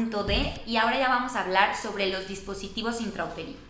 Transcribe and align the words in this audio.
punto 0.00 0.26
y 0.66 0.76
ahora 0.76 0.98
ya 0.98 1.08
vamos 1.08 1.36
a 1.36 1.42
hablar 1.42 1.76
sobre 1.76 2.06
los 2.06 2.26
dispositivos 2.26 3.00
intrauterinos. 3.00 3.60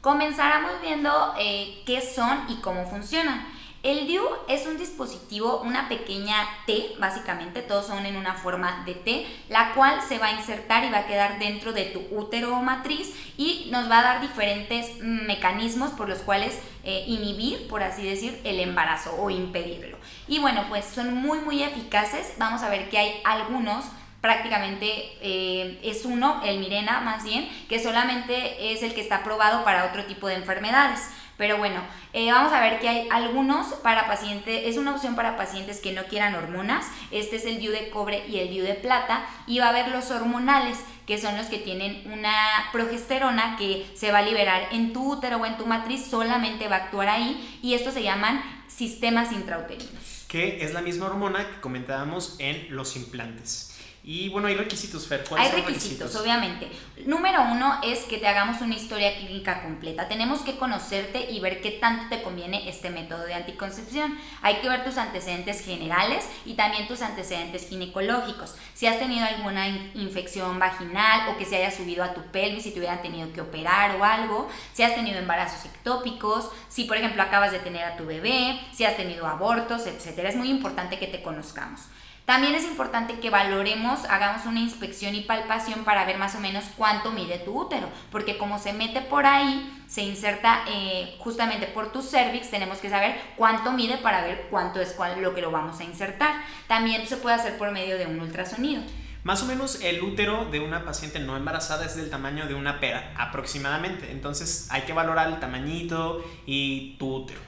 Comenzaremos 0.00 0.72
viendo 0.82 1.34
eh, 1.38 1.82
qué 1.86 2.00
son 2.00 2.46
y 2.48 2.56
cómo 2.56 2.86
funcionan. 2.86 3.46
El 3.84 4.08
DIU 4.08 4.22
es 4.48 4.66
un 4.66 4.76
dispositivo, 4.76 5.60
una 5.60 5.88
pequeña 5.88 6.34
T, 6.66 6.96
básicamente, 6.98 7.62
todos 7.62 7.86
son 7.86 8.04
en 8.06 8.16
una 8.16 8.34
forma 8.34 8.82
de 8.84 8.94
T, 8.94 9.26
la 9.48 9.72
cual 9.74 10.02
se 10.02 10.18
va 10.18 10.26
a 10.26 10.32
insertar 10.32 10.82
y 10.84 10.90
va 10.90 10.98
a 10.98 11.06
quedar 11.06 11.38
dentro 11.38 11.72
de 11.72 11.84
tu 11.84 12.00
útero 12.10 12.56
o 12.56 12.60
matriz 12.60 13.14
y 13.36 13.68
nos 13.70 13.88
va 13.88 14.00
a 14.00 14.02
dar 14.02 14.20
diferentes 14.20 14.98
mecanismos 15.00 15.90
por 15.90 16.08
los 16.08 16.18
cuales 16.18 16.58
eh, 16.82 17.04
inhibir, 17.06 17.68
por 17.68 17.84
así 17.84 18.02
decir, 18.02 18.40
el 18.42 18.58
embarazo 18.58 19.14
o 19.16 19.30
impedirlo. 19.30 19.96
Y 20.26 20.40
bueno, 20.40 20.66
pues 20.68 20.84
son 20.84 21.14
muy, 21.14 21.38
muy 21.38 21.62
eficaces. 21.62 22.32
Vamos 22.36 22.62
a 22.62 22.70
ver 22.70 22.90
que 22.90 22.98
hay 22.98 23.20
algunos 23.24 23.84
prácticamente 24.20 24.86
eh, 25.20 25.78
es 25.82 26.04
uno, 26.04 26.40
el 26.44 26.58
Mirena 26.58 27.00
más 27.00 27.24
bien, 27.24 27.48
que 27.68 27.78
solamente 27.78 28.72
es 28.72 28.82
el 28.82 28.94
que 28.94 29.00
está 29.00 29.16
aprobado 29.16 29.64
para 29.64 29.86
otro 29.86 30.04
tipo 30.04 30.26
de 30.28 30.34
enfermedades. 30.34 31.08
Pero 31.38 31.56
bueno, 31.56 31.80
eh, 32.12 32.32
vamos 32.32 32.52
a 32.52 32.60
ver 32.60 32.80
que 32.80 32.88
hay 32.88 33.08
algunos 33.12 33.68
para 33.74 34.08
pacientes, 34.08 34.62
es 34.66 34.76
una 34.76 34.92
opción 34.92 35.14
para 35.14 35.36
pacientes 35.36 35.78
que 35.78 35.92
no 35.92 36.02
quieran 36.04 36.34
hormonas. 36.34 36.86
Este 37.12 37.36
es 37.36 37.44
el 37.46 37.60
DIU 37.60 37.70
de 37.70 37.90
cobre 37.90 38.26
y 38.26 38.40
el 38.40 38.50
DIU 38.50 38.64
de 38.64 38.74
plata. 38.74 39.24
Y 39.46 39.60
va 39.60 39.66
a 39.66 39.68
haber 39.68 39.88
los 39.88 40.10
hormonales, 40.10 40.78
que 41.06 41.16
son 41.16 41.36
los 41.36 41.46
que 41.46 41.58
tienen 41.58 42.10
una 42.12 42.34
progesterona 42.72 43.56
que 43.56 43.86
se 43.94 44.10
va 44.10 44.18
a 44.18 44.22
liberar 44.22 44.66
en 44.72 44.92
tu 44.92 45.12
útero 45.12 45.36
o 45.36 45.46
en 45.46 45.56
tu 45.56 45.64
matriz, 45.64 46.06
solamente 46.06 46.66
va 46.66 46.74
a 46.74 46.84
actuar 46.86 47.08
ahí. 47.08 47.60
Y 47.62 47.74
estos 47.74 47.94
se 47.94 48.02
llaman 48.02 48.42
sistemas 48.66 49.30
intrauterinos. 49.30 50.26
Que 50.26 50.64
es 50.64 50.74
la 50.74 50.82
misma 50.82 51.06
hormona 51.06 51.48
que 51.48 51.60
comentábamos 51.60 52.34
en 52.40 52.74
los 52.74 52.96
implantes. 52.96 53.67
Y 54.10 54.30
bueno, 54.30 54.48
hay 54.48 54.54
requisitos, 54.54 55.06
Fer. 55.06 55.22
¿Cuáles 55.28 55.52
hay 55.52 55.60
requisitos, 55.60 56.16
obviamente. 56.16 56.66
Número 57.04 57.42
uno 57.42 57.78
es 57.84 58.04
que 58.04 58.16
te 58.16 58.26
hagamos 58.26 58.62
una 58.62 58.74
historia 58.74 59.14
clínica 59.18 59.62
completa. 59.62 60.08
Tenemos 60.08 60.40
que 60.40 60.56
conocerte 60.56 61.30
y 61.30 61.40
ver 61.40 61.60
qué 61.60 61.72
tanto 61.72 62.08
te 62.08 62.22
conviene 62.22 62.70
este 62.70 62.88
método 62.88 63.26
de 63.26 63.34
anticoncepción. 63.34 64.16
Hay 64.40 64.62
que 64.62 64.68
ver 64.70 64.82
tus 64.82 64.96
antecedentes 64.96 65.62
generales 65.62 66.26
y 66.46 66.54
también 66.54 66.88
tus 66.88 67.02
antecedentes 67.02 67.68
ginecológicos. 67.68 68.54
Si 68.72 68.86
has 68.86 68.98
tenido 68.98 69.26
alguna 69.26 69.68
infección 69.92 70.58
vaginal 70.58 71.28
o 71.28 71.36
que 71.36 71.44
se 71.44 71.56
haya 71.56 71.70
subido 71.70 72.02
a 72.02 72.14
tu 72.14 72.22
pelvis, 72.32 72.62
si 72.62 72.70
te 72.70 72.78
hubieran 72.78 73.02
tenido 73.02 73.30
que 73.34 73.42
operar 73.42 74.00
o 74.00 74.04
algo, 74.04 74.48
si 74.72 74.84
has 74.84 74.94
tenido 74.94 75.18
embarazos 75.18 75.66
ectópicos, 75.66 76.48
si 76.70 76.84
por 76.84 76.96
ejemplo 76.96 77.22
acabas 77.22 77.52
de 77.52 77.58
tener 77.58 77.84
a 77.84 77.98
tu 77.98 78.06
bebé, 78.06 78.58
si 78.72 78.86
has 78.86 78.96
tenido 78.96 79.26
abortos, 79.26 79.86
etc. 79.86 80.20
Es 80.20 80.36
muy 80.36 80.48
importante 80.48 80.98
que 80.98 81.08
te 81.08 81.22
conozcamos. 81.22 81.82
También 82.28 82.54
es 82.54 82.64
importante 82.64 83.20
que 83.20 83.30
valoremos, 83.30 84.04
hagamos 84.04 84.44
una 84.44 84.60
inspección 84.60 85.14
y 85.14 85.22
palpación 85.22 85.86
para 85.86 86.04
ver 86.04 86.18
más 86.18 86.34
o 86.34 86.40
menos 86.40 86.62
cuánto 86.76 87.10
mide 87.10 87.38
tu 87.38 87.58
útero, 87.58 87.88
porque 88.12 88.36
como 88.36 88.58
se 88.58 88.74
mete 88.74 89.00
por 89.00 89.24
ahí, 89.24 89.82
se 89.88 90.02
inserta 90.02 90.62
eh, 90.68 91.16
justamente 91.20 91.68
por 91.68 91.90
tu 91.90 92.02
cervix, 92.02 92.50
tenemos 92.50 92.80
que 92.80 92.90
saber 92.90 93.18
cuánto 93.34 93.72
mide 93.72 93.96
para 93.96 94.20
ver 94.20 94.48
cuánto 94.50 94.78
es 94.78 94.94
lo 95.22 95.34
que 95.34 95.40
lo 95.40 95.50
vamos 95.50 95.80
a 95.80 95.84
insertar. 95.84 96.34
También 96.66 97.06
se 97.06 97.16
puede 97.16 97.34
hacer 97.34 97.56
por 97.56 97.70
medio 97.70 97.96
de 97.96 98.04
un 98.04 98.20
ultrasonido. 98.20 98.82
Más 99.24 99.42
o 99.42 99.46
menos 99.46 99.80
el 99.80 100.02
útero 100.02 100.44
de 100.44 100.60
una 100.60 100.84
paciente 100.84 101.20
no 101.20 101.34
embarazada 101.34 101.86
es 101.86 101.96
del 101.96 102.10
tamaño 102.10 102.46
de 102.46 102.52
una 102.52 102.78
pera, 102.78 103.14
aproximadamente. 103.16 104.12
Entonces 104.12 104.68
hay 104.70 104.82
que 104.82 104.92
valorar 104.92 105.28
el 105.28 105.40
tamañito 105.40 106.22
y 106.44 106.96
tu 106.98 107.22
útero. 107.22 107.47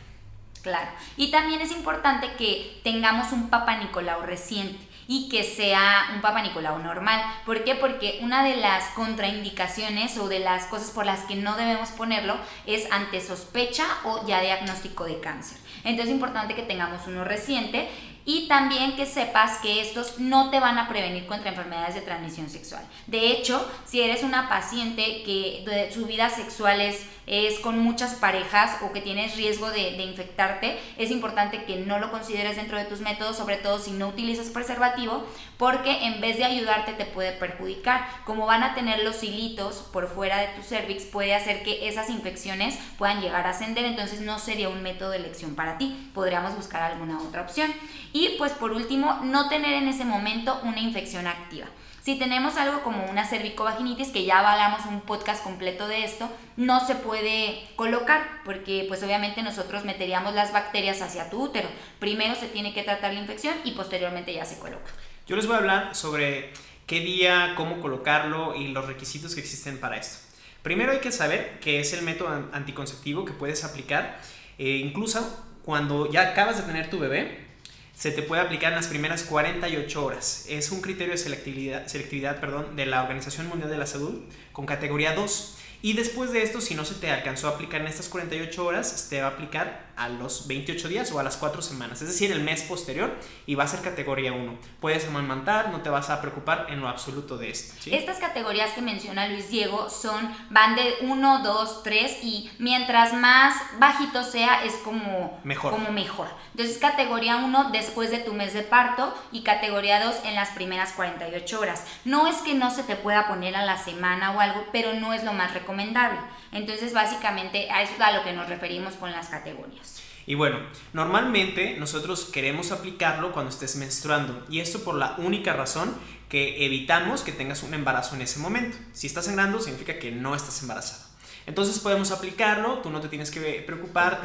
Claro. 0.62 0.90
Y 1.16 1.30
también 1.30 1.60
es 1.60 1.72
importante 1.72 2.32
que 2.34 2.80
tengamos 2.84 3.32
un 3.32 3.48
Papa 3.48 3.76
Nicolau 3.76 4.22
reciente 4.22 4.78
y 5.08 5.28
que 5.28 5.42
sea 5.42 6.10
un 6.14 6.20
Papa 6.20 6.42
Nicolau 6.42 6.78
normal. 6.78 7.20
¿Por 7.44 7.64
qué? 7.64 7.74
Porque 7.74 8.20
una 8.22 8.44
de 8.44 8.56
las 8.56 8.84
contraindicaciones 8.90 10.16
o 10.18 10.28
de 10.28 10.38
las 10.38 10.66
cosas 10.66 10.90
por 10.90 11.06
las 11.06 11.22
que 11.22 11.34
no 11.34 11.56
debemos 11.56 11.88
ponerlo 11.90 12.36
es 12.66 12.90
ante 12.92 13.20
sospecha 13.20 13.84
o 14.04 14.24
ya 14.26 14.40
diagnóstico 14.40 15.04
de 15.04 15.18
cáncer. 15.18 15.58
Entonces 15.78 16.06
es 16.06 16.12
importante 16.12 16.54
que 16.54 16.62
tengamos 16.62 17.06
uno 17.06 17.24
reciente 17.24 17.88
y 18.24 18.48
también 18.48 18.96
que 18.96 19.06
sepas 19.06 19.58
que 19.58 19.80
estos 19.80 20.18
no 20.18 20.50
te 20.50 20.60
van 20.60 20.78
a 20.78 20.88
prevenir 20.88 21.26
contra 21.26 21.50
enfermedades 21.50 21.94
de 21.94 22.02
transmisión 22.02 22.48
sexual. 22.48 22.84
De 23.06 23.28
hecho, 23.28 23.66
si 23.86 24.00
eres 24.00 24.22
una 24.22 24.48
paciente 24.48 25.22
que 25.24 25.90
su 25.92 26.06
vida 26.06 26.30
sexual 26.30 26.80
es 26.80 27.06
es 27.30 27.60
con 27.60 27.78
muchas 27.78 28.14
parejas 28.14 28.78
o 28.82 28.92
que 28.92 29.00
tienes 29.00 29.36
riesgo 29.36 29.70
de, 29.70 29.90
infectarte, 30.02 30.76
es 30.98 31.12
importante 31.12 31.64
que 31.64 31.76
no 31.76 32.00
lo 32.00 32.10
consideres 32.10 32.56
dentro 32.56 32.76
de 32.76 32.86
tus 32.86 33.00
métodos, 33.00 33.36
sobre 33.36 33.56
todo 33.56 33.78
si 33.78 33.92
no 33.92 34.08
utilizas 34.08 34.48
preservativo, 34.48 35.24
porque 35.60 36.06
en 36.06 36.22
vez 36.22 36.38
de 36.38 36.46
ayudarte 36.46 36.94
te 36.94 37.04
puede 37.04 37.32
perjudicar. 37.32 38.08
Como 38.24 38.46
van 38.46 38.62
a 38.62 38.74
tener 38.74 39.04
los 39.04 39.22
hilitos 39.22 39.86
por 39.92 40.08
fuera 40.08 40.38
de 40.38 40.46
tu 40.46 40.62
cervix, 40.62 41.04
puede 41.04 41.34
hacer 41.34 41.62
que 41.62 41.86
esas 41.86 42.08
infecciones 42.08 42.78
puedan 42.96 43.20
llegar 43.20 43.46
a 43.46 43.50
ascender, 43.50 43.84
entonces 43.84 44.22
no 44.22 44.38
sería 44.38 44.70
un 44.70 44.82
método 44.82 45.10
de 45.10 45.18
elección 45.18 45.54
para 45.54 45.76
ti. 45.76 46.10
Podríamos 46.14 46.56
buscar 46.56 46.80
alguna 46.80 47.20
otra 47.20 47.42
opción. 47.42 47.70
Y 48.14 48.36
pues 48.38 48.52
por 48.52 48.72
último, 48.72 49.20
no 49.22 49.50
tener 49.50 49.74
en 49.74 49.88
ese 49.88 50.06
momento 50.06 50.58
una 50.62 50.80
infección 50.80 51.26
activa. 51.26 51.66
Si 52.00 52.18
tenemos 52.18 52.56
algo 52.56 52.82
como 52.82 53.04
una 53.10 53.26
cervicovaginitis, 53.26 54.08
que 54.08 54.24
ya 54.24 54.38
hablamos 54.38 54.86
un 54.86 55.02
podcast 55.02 55.44
completo 55.44 55.86
de 55.88 56.04
esto, 56.04 56.30
no 56.56 56.80
se 56.86 56.94
puede 56.94 57.68
colocar 57.76 58.40
porque 58.46 58.86
pues 58.88 59.02
obviamente 59.02 59.42
nosotros 59.42 59.84
meteríamos 59.84 60.32
las 60.32 60.54
bacterias 60.54 61.02
hacia 61.02 61.28
tu 61.28 61.42
útero. 61.42 61.68
Primero 61.98 62.34
se 62.34 62.46
tiene 62.46 62.72
que 62.72 62.82
tratar 62.82 63.12
la 63.12 63.20
infección 63.20 63.54
y 63.64 63.72
posteriormente 63.72 64.32
ya 64.32 64.46
se 64.46 64.58
coloca. 64.58 64.90
Yo 65.30 65.36
les 65.36 65.46
voy 65.46 65.54
a 65.54 65.58
hablar 65.58 65.94
sobre 65.94 66.50
qué 66.88 66.98
día, 66.98 67.54
cómo 67.56 67.80
colocarlo 67.80 68.56
y 68.56 68.66
los 68.66 68.86
requisitos 68.86 69.36
que 69.36 69.40
existen 69.40 69.78
para 69.78 69.96
esto. 69.96 70.18
Primero 70.64 70.90
hay 70.90 70.98
que 70.98 71.12
saber 71.12 71.60
que 71.60 71.78
es 71.78 71.92
el 71.92 72.02
método 72.02 72.48
anticonceptivo 72.50 73.24
que 73.24 73.32
puedes 73.32 73.62
aplicar 73.62 74.20
eh, 74.58 74.78
incluso 74.84 75.46
cuando 75.64 76.10
ya 76.10 76.30
acabas 76.30 76.56
de 76.56 76.64
tener 76.64 76.90
tu 76.90 76.98
bebé 76.98 77.46
se 77.94 78.10
te 78.10 78.22
puede 78.22 78.42
aplicar 78.42 78.72
en 78.72 78.76
las 78.76 78.88
primeras 78.88 79.22
48 79.22 80.04
horas. 80.04 80.46
Es 80.48 80.72
un 80.72 80.80
criterio 80.80 81.12
de 81.12 81.18
selectividad, 81.18 81.86
selectividad 81.86 82.40
perdón, 82.40 82.74
de 82.74 82.86
la 82.86 83.00
Organización 83.00 83.46
Mundial 83.46 83.70
de 83.70 83.78
la 83.78 83.86
Salud 83.86 84.22
con 84.50 84.66
categoría 84.66 85.14
2. 85.14 85.58
Y 85.82 85.92
después 85.92 86.32
de 86.32 86.42
esto, 86.42 86.60
si 86.60 86.74
no 86.74 86.84
se 86.84 86.96
te 86.96 87.08
alcanzó 87.08 87.46
a 87.46 87.52
aplicar 87.52 87.82
en 87.82 87.86
estas 87.86 88.08
48 88.08 88.66
horas, 88.66 88.90
se 88.90 89.10
te 89.10 89.22
va 89.22 89.28
a 89.28 89.30
aplicar 89.30 89.89
a 90.00 90.08
los 90.08 90.46
28 90.46 90.88
días 90.88 91.12
o 91.12 91.20
a 91.20 91.22
las 91.22 91.36
4 91.36 91.60
semanas, 91.60 92.00
es 92.00 92.08
decir, 92.08 92.32
el 92.32 92.40
mes 92.40 92.62
posterior 92.62 93.14
y 93.44 93.54
va 93.54 93.64
a 93.64 93.68
ser 93.68 93.82
categoría 93.82 94.32
1. 94.32 94.58
Puedes 94.80 95.06
amamantar, 95.06 95.68
no 95.70 95.82
te 95.82 95.90
vas 95.90 96.08
a 96.08 96.22
preocupar 96.22 96.66
en 96.70 96.80
lo 96.80 96.88
absoluto 96.88 97.36
de 97.36 97.50
esto. 97.50 97.74
Estas 97.92 98.18
categorías 98.18 98.72
que 98.72 98.80
menciona 98.80 99.28
Luis 99.28 99.50
Diego 99.50 99.90
son, 99.90 100.34
van 100.48 100.74
de 100.74 100.94
1, 101.02 101.42
2, 101.42 101.82
3 101.82 102.18
y 102.22 102.50
mientras 102.58 103.12
más 103.12 103.54
bajito 103.78 104.24
sea 104.24 104.64
es 104.64 104.72
como 104.76 105.38
mejor. 105.44 105.72
Como 105.72 105.92
mejor. 105.92 106.28
Entonces 106.52 106.78
categoría 106.78 107.36
1 107.36 107.70
después 107.70 108.10
de 108.10 108.20
tu 108.20 108.32
mes 108.32 108.54
de 108.54 108.62
parto 108.62 109.14
y 109.32 109.42
categoría 109.42 110.02
2 110.02 110.24
en 110.24 110.34
las 110.34 110.48
primeras 110.50 110.92
48 110.92 111.60
horas. 111.60 111.84
No 112.06 112.26
es 112.26 112.36
que 112.38 112.54
no 112.54 112.70
se 112.70 112.84
te 112.84 112.96
pueda 112.96 113.28
poner 113.28 113.54
a 113.54 113.66
la 113.66 113.76
semana 113.76 114.32
o 114.32 114.40
algo, 114.40 114.64
pero 114.72 114.94
no 114.94 115.12
es 115.12 115.24
lo 115.24 115.34
más 115.34 115.52
recomendable. 115.52 116.18
Entonces, 116.52 116.92
básicamente, 116.92 117.70
a 117.70 117.82
eso 117.82 117.92
es 117.94 118.00
a 118.00 118.12
lo 118.12 118.24
que 118.24 118.32
nos 118.32 118.48
referimos 118.48 118.94
con 118.94 119.12
las 119.12 119.28
categorías. 119.28 119.89
Y 120.26 120.34
bueno, 120.34 120.58
normalmente 120.92 121.76
nosotros 121.78 122.26
queremos 122.32 122.72
aplicarlo 122.72 123.32
cuando 123.32 123.50
estés 123.50 123.76
menstruando 123.76 124.46
y 124.48 124.60
esto 124.60 124.80
por 124.84 124.94
la 124.94 125.16
única 125.18 125.54
razón 125.54 125.94
que 126.28 126.64
evitamos 126.64 127.22
que 127.22 127.32
tengas 127.32 127.62
un 127.62 127.74
embarazo 127.74 128.14
en 128.14 128.22
ese 128.22 128.38
momento. 128.38 128.76
Si 128.92 129.06
estás 129.06 129.24
sangrando 129.24 129.60
significa 129.60 129.98
que 129.98 130.12
no 130.12 130.36
estás 130.36 130.62
embarazada. 130.62 131.04
Entonces 131.46 131.78
podemos 131.80 132.12
aplicarlo, 132.12 132.78
tú 132.78 132.90
no 132.90 133.00
te 133.00 133.08
tienes 133.08 133.30
que 133.30 133.64
preocupar, 133.66 134.20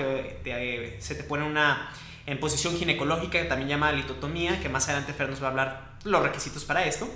se 1.00 1.16
te 1.16 1.24
pone 1.24 1.44
una 1.44 1.92
en 2.28 2.40
posición 2.40 2.76
ginecológica, 2.76 3.42
que 3.42 3.46
también 3.46 3.70
llama 3.70 3.92
litotomía, 3.92 4.60
que 4.60 4.70
más 4.70 4.86
adelante 4.86 5.14
Fer 5.14 5.30
nos 5.30 5.42
va 5.42 5.48
a 5.48 5.50
hablar 5.52 5.96
los 6.04 6.22
requisitos 6.22 6.66
para 6.66 6.86
esto. 6.86 7.08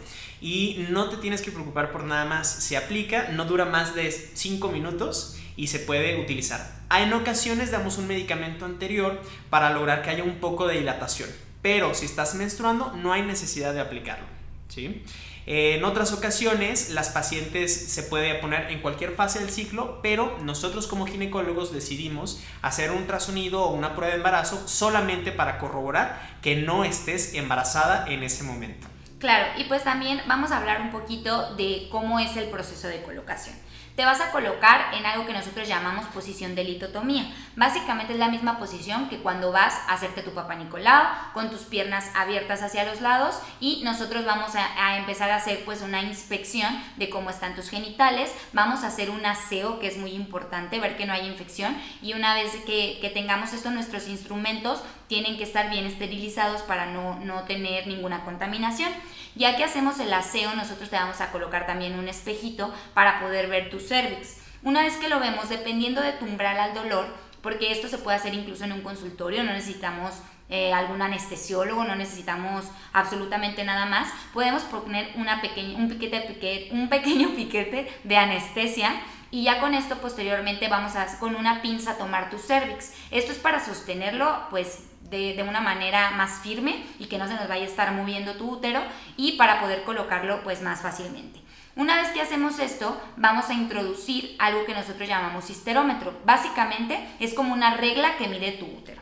Y 0.41 0.85
no 0.89 1.09
te 1.09 1.17
tienes 1.17 1.41
que 1.41 1.51
preocupar 1.51 1.91
por 1.91 2.03
nada 2.03 2.25
más. 2.25 2.47
Se 2.47 2.77
aplica, 2.77 3.29
no 3.29 3.45
dura 3.45 3.65
más 3.65 3.95
de 3.95 4.11
5 4.11 4.71
minutos 4.71 5.35
y 5.59 5.67
se 5.67 5.79
puede 5.79 6.21
utilizar. 6.21 6.65
En 6.89 7.11
ocasiones 7.11 7.69
damos 7.69 7.97
un 7.97 8.07
medicamento 8.07 8.63
anterior 8.63 9.21
para 9.49 9.71
lograr 9.71 10.01
que 10.01 10.09
haya 10.09 10.23
un 10.23 10.35
poco 10.35 10.67
de 10.67 10.77
dilatación. 10.77 11.29
Pero 11.61 11.93
si 11.93 12.05
estás 12.05 12.33
menstruando, 12.35 12.93
no 12.93 13.11
hay 13.11 13.23
necesidad 13.23 13.73
de 13.73 13.81
aplicarlo. 13.81 14.23
¿sí? 14.69 15.03
En 15.45 15.83
otras 15.83 16.13
ocasiones, 16.13 16.91
las 16.91 17.09
pacientes 17.09 17.91
se 17.91 18.03
puede 18.03 18.35
poner 18.35 18.71
en 18.71 18.81
cualquier 18.81 19.15
fase 19.15 19.39
del 19.39 19.49
ciclo, 19.49 19.99
pero 20.01 20.37
nosotros 20.43 20.87
como 20.87 21.05
ginecólogos 21.05 21.73
decidimos 21.73 22.41
hacer 22.61 22.91
un 22.91 22.99
ultrasonido 22.99 23.63
o 23.63 23.73
una 23.73 23.95
prueba 23.95 24.13
de 24.13 24.17
embarazo 24.19 24.65
solamente 24.65 25.33
para 25.33 25.57
corroborar 25.57 26.37
que 26.41 26.55
no 26.55 26.85
estés 26.85 27.33
embarazada 27.33 28.05
en 28.07 28.23
ese 28.23 28.45
momento. 28.45 28.87
Claro, 29.19 29.59
y 29.59 29.65
pues 29.65 29.83
también 29.83 30.21
vamos 30.25 30.51
a 30.51 30.59
hablar 30.59 30.79
un 30.79 30.91
poquito 30.91 31.53
de 31.55 31.89
cómo 31.91 32.21
es 32.21 32.37
el 32.37 32.49
proceso 32.49 32.87
de 32.87 33.03
colocación. 33.03 33.57
Te 33.99 34.05
vas 34.05 34.21
a 34.21 34.31
colocar 34.31 34.93
en 34.93 35.05
algo 35.05 35.25
que 35.25 35.33
nosotros 35.33 35.67
llamamos 35.67 36.05
posición 36.05 36.55
de 36.55 36.63
litotomía. 36.63 37.29
Básicamente 37.57 38.13
es 38.13 38.19
la 38.19 38.29
misma 38.29 38.57
posición 38.57 39.09
que 39.09 39.17
cuando 39.17 39.51
vas 39.51 39.73
a 39.89 39.93
hacerte 39.95 40.21
tu 40.21 40.31
papá 40.31 40.55
Nicolau, 40.55 41.03
con 41.33 41.49
tus 41.49 41.63
piernas 41.63 42.09
abiertas 42.15 42.61
hacia 42.61 42.85
los 42.85 43.01
lados 43.01 43.37
y 43.59 43.81
nosotros 43.83 44.23
vamos 44.23 44.53
a, 44.55 44.95
empezar 44.95 45.31
a 45.31 45.35
hacer 45.35 45.65
pues 45.65 45.81
una 45.81 46.01
inspección 46.01 46.81
de 46.95 47.09
cómo 47.09 47.29
están 47.29 47.57
tus 47.57 47.69
genitales, 47.69 48.33
vamos 48.53 48.85
a 48.85 48.87
hacer 48.87 49.09
un 49.09 49.25
aseo 49.25 49.79
que 49.79 49.87
es 49.87 49.97
muy 49.97 50.11
importante, 50.11 50.79
ver 50.79 50.95
que 50.95 51.05
no 51.05 51.11
hay 51.11 51.27
infección 51.27 51.75
y 52.01 52.13
una 52.13 52.33
vez 52.33 52.55
que, 52.65 53.11
tengamos 53.13 53.51
esto, 53.51 53.69
nuestros 53.69 54.07
instrumentos 54.07 54.81
tienen 55.09 55.37
que 55.37 55.43
estar 55.43 55.71
bien 55.71 55.85
esterilizados 55.85 56.61
para 56.61 56.85
no, 56.85 57.19
no 57.19 57.41
tener 57.43 57.87
ninguna 57.87 58.23
contaminación. 58.23 58.91
Ya 59.35 59.57
que 59.57 59.63
hacemos 59.63 59.99
el 59.99 60.13
aseo, 60.13 60.53
nosotros 60.55 60.89
te 60.89 60.95
vamos 60.95 61.19
a 61.19 61.31
colocar 61.31 61.65
también 61.65 61.97
un 61.97 62.07
espejito 62.07 62.71
para 62.93 63.19
poder 63.19 63.47
ver 63.47 63.71
tu 63.71 63.79
cervix. 63.79 64.37
Una 64.61 64.83
vez 64.83 64.97
que 64.97 65.09
lo 65.09 65.19
vemos, 65.19 65.49
dependiendo 65.49 66.01
de 66.01 66.13
tu 66.13 66.25
umbral 66.25 66.59
al 66.59 66.75
dolor, 66.75 67.07
porque 67.41 67.71
esto 67.71 67.87
se 67.87 67.97
puede 67.97 68.17
hacer 68.17 68.35
incluso 68.35 68.65
en 68.65 68.71
un 68.73 68.81
consultorio, 68.81 69.43
no 69.43 69.51
necesitamos 69.51 70.13
eh, 70.49 70.73
algún 70.73 71.01
anestesiólogo, 71.01 71.83
no 71.85 71.95
necesitamos 71.95 72.65
absolutamente 72.93 73.63
nada 73.63 73.87
más, 73.87 74.11
podemos 74.33 74.63
poner 74.63 75.11
una 75.15 75.41
pequeña, 75.41 75.77
un, 75.77 75.89
piquete, 75.89 76.69
un 76.71 76.87
pequeño 76.87 77.29
piquete 77.35 77.91
de 78.03 78.17
anestesia 78.17 79.01
y 79.31 79.43
ya 79.43 79.59
con 79.59 79.73
esto 79.73 79.97
posteriormente 79.97 80.67
vamos 80.67 80.95
a 80.95 81.19
con 81.19 81.35
una 81.35 81.61
pinza 81.61 81.97
tomar 81.97 82.29
tu 82.29 82.37
cervix. 82.37 82.93
Esto 83.11 83.31
es 83.31 83.37
para 83.37 83.63
sostenerlo 83.63 84.47
pues 84.49 84.79
de, 85.09 85.45
una 85.47 85.61
manera 85.61 86.11
más 86.11 86.41
firme 86.41 86.83
y 86.99 87.05
que 87.05 87.17
no 87.17 87.27
se 87.27 87.35
nos 87.35 87.47
vaya 87.47 87.63
a 87.63 87.67
estar 87.67 87.91
moviendo 87.93 88.35
tu 88.35 88.49
útero 88.49 88.81
y 89.17 89.33
para 89.33 89.61
poder 89.61 89.83
colocarlo 89.83 90.43
pues 90.43 90.61
más 90.61 90.81
fácilmente. 90.81 91.39
Una 91.75 91.95
vez 91.95 92.09
que 92.09 92.21
hacemos 92.21 92.59
esto, 92.59 92.99
vamos 93.15 93.49
a 93.49 93.53
introducir 93.53 94.35
algo 94.39 94.65
que 94.65 94.73
nosotros 94.73 95.07
llamamos 95.07 95.49
histerómetro. 95.49 96.13
Básicamente 96.25 96.99
es 97.19 97.33
como 97.33 97.53
una 97.53 97.77
regla 97.77 98.17
que 98.17 98.27
mide 98.27 98.53
tu 98.53 98.65
útero. 98.65 99.01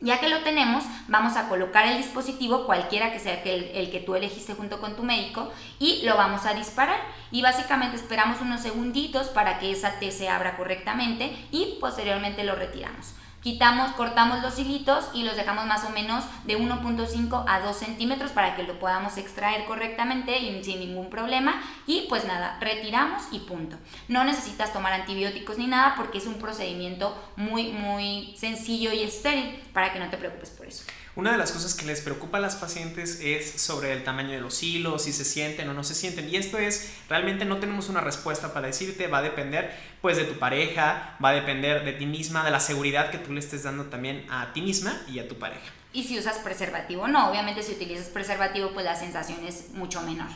Ya 0.00 0.20
que 0.20 0.28
lo 0.28 0.40
tenemos, 0.40 0.84
vamos 1.08 1.36
a 1.36 1.48
colocar 1.48 1.86
el 1.86 1.96
dispositivo, 1.96 2.66
cualquiera 2.66 3.10
que 3.10 3.18
sea 3.18 3.42
el, 3.42 3.64
el, 3.74 3.90
que 3.90 4.00
tú 4.00 4.14
elegiste 4.14 4.54
junto 4.54 4.80
con 4.80 4.96
tu 4.96 5.02
médico, 5.02 5.50
y 5.78 6.02
lo 6.04 6.16
vamos 6.16 6.44
a 6.44 6.52
disparar. 6.52 7.00
Y 7.30 7.40
básicamente 7.40 7.96
esperamos 7.96 8.40
unos 8.42 8.60
segunditos 8.60 9.28
para 9.28 9.58
que 9.58 9.72
esa 9.72 9.98
T 9.98 10.10
se 10.10 10.28
abra 10.28 10.56
correctamente 10.56 11.34
y 11.50 11.78
posteriormente 11.80 12.44
lo 12.44 12.54
retiramos 12.54 13.14
quitamos, 13.44 13.92
cortamos 13.92 14.42
los 14.42 14.58
hilitos 14.58 15.10
y 15.12 15.22
los 15.22 15.36
dejamos 15.36 15.66
más 15.66 15.84
o 15.84 15.90
menos 15.90 16.24
de 16.44 16.58
1.5 16.58 17.44
a 17.46 17.60
2 17.60 17.76
centímetros 17.76 18.32
para 18.32 18.56
que 18.56 18.62
lo 18.62 18.78
podamos 18.80 19.18
extraer 19.18 19.66
correctamente 19.66 20.38
y 20.38 20.64
sin 20.64 20.80
ningún 20.80 21.10
problema. 21.10 21.62
Y 21.86 22.06
pues 22.08 22.24
nada, 22.24 22.56
retiramos 22.60 23.24
y 23.30 23.40
punto. 23.40 23.76
No 24.08 24.24
necesitas 24.24 24.72
tomar 24.72 24.94
antibióticos 24.94 25.58
ni 25.58 25.66
nada 25.66 25.94
porque 25.94 26.18
es 26.18 26.26
un 26.26 26.38
procedimiento 26.38 27.14
muy, 27.36 27.68
muy 27.70 28.34
sencillo 28.36 28.92
y 28.92 29.02
estéril 29.02 29.62
para 29.74 29.92
que 29.92 30.00
no 30.00 30.08
te 30.08 30.16
preocupes 30.16 30.50
por 30.50 30.66
eso. 30.66 30.84
Una 31.16 31.30
de 31.30 31.38
las 31.38 31.52
cosas 31.52 31.74
que 31.74 31.86
les 31.86 32.00
preocupa 32.00 32.38
a 32.38 32.40
las 32.40 32.56
pacientes 32.56 33.20
es 33.22 33.60
sobre 33.60 33.92
el 33.92 34.02
tamaño 34.02 34.30
de 34.30 34.40
los 34.40 34.60
hilos, 34.64 35.04
si 35.04 35.12
se 35.12 35.24
sienten 35.24 35.68
o 35.68 35.72
no 35.72 35.84
se 35.84 35.94
sienten. 35.94 36.28
Y 36.28 36.34
esto 36.34 36.58
es, 36.58 36.92
realmente 37.08 37.44
no 37.44 37.58
tenemos 37.58 37.88
una 37.88 38.00
respuesta 38.00 38.52
para 38.52 38.66
decirte, 38.66 39.06
va 39.06 39.18
a 39.18 39.22
depender 39.22 39.72
pues 40.02 40.16
de 40.16 40.24
tu 40.24 40.40
pareja, 40.40 41.16
va 41.24 41.28
a 41.28 41.34
depender 41.34 41.84
de 41.84 41.92
ti 41.92 42.06
misma, 42.06 42.44
de 42.44 42.50
la 42.50 42.58
seguridad 42.58 43.12
que 43.12 43.18
tú 43.18 43.32
le 43.32 43.38
estés 43.38 43.62
dando 43.62 43.84
también 43.84 44.26
a 44.28 44.52
ti 44.52 44.60
misma 44.60 45.00
y 45.06 45.20
a 45.20 45.28
tu 45.28 45.36
pareja. 45.36 45.62
Y 45.92 46.02
si 46.02 46.18
usas 46.18 46.38
preservativo, 46.38 47.06
no, 47.06 47.30
obviamente 47.30 47.62
si 47.62 47.74
utilizas 47.74 48.06
preservativo 48.06 48.72
pues 48.72 48.84
la 48.84 48.96
sensación 48.96 49.46
es 49.46 49.70
mucho 49.70 50.02
menor 50.02 50.28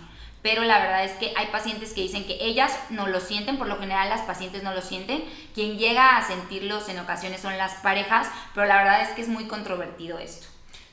pero 0.43 0.63
la 0.63 0.79
verdad 0.79 1.05
es 1.05 1.13
que 1.13 1.33
hay 1.37 1.49
pacientes 1.49 1.93
que 1.93 2.03
dicen 2.03 2.25
que 2.25 2.39
ellas 2.41 2.73
no 2.91 3.09
lo 3.09 3.21
sienten, 3.21 3.59
por 3.59 3.67
lo 3.67 3.77
general 3.79 4.09
las 4.09 4.21
pacientes 4.23 4.63
no 4.63 4.73
lo 4.73 4.83
sienten, 4.83 5.25
quien 5.53 5.79
llega 5.79 6.17
a 6.17 6.27
sentirlos 6.27 6.89
en 6.89 7.01
ocasiones 7.01 7.41
son 7.41 7.59
las 7.59 7.75
parejas, 7.75 8.29
pero 8.55 8.67
la 8.67 8.77
verdad 8.77 9.03
es 9.03 9.09
que 9.11 9.23
es 9.23 9.29
muy 9.29 9.49
controvertido 9.49 10.19
esto. 10.19 10.47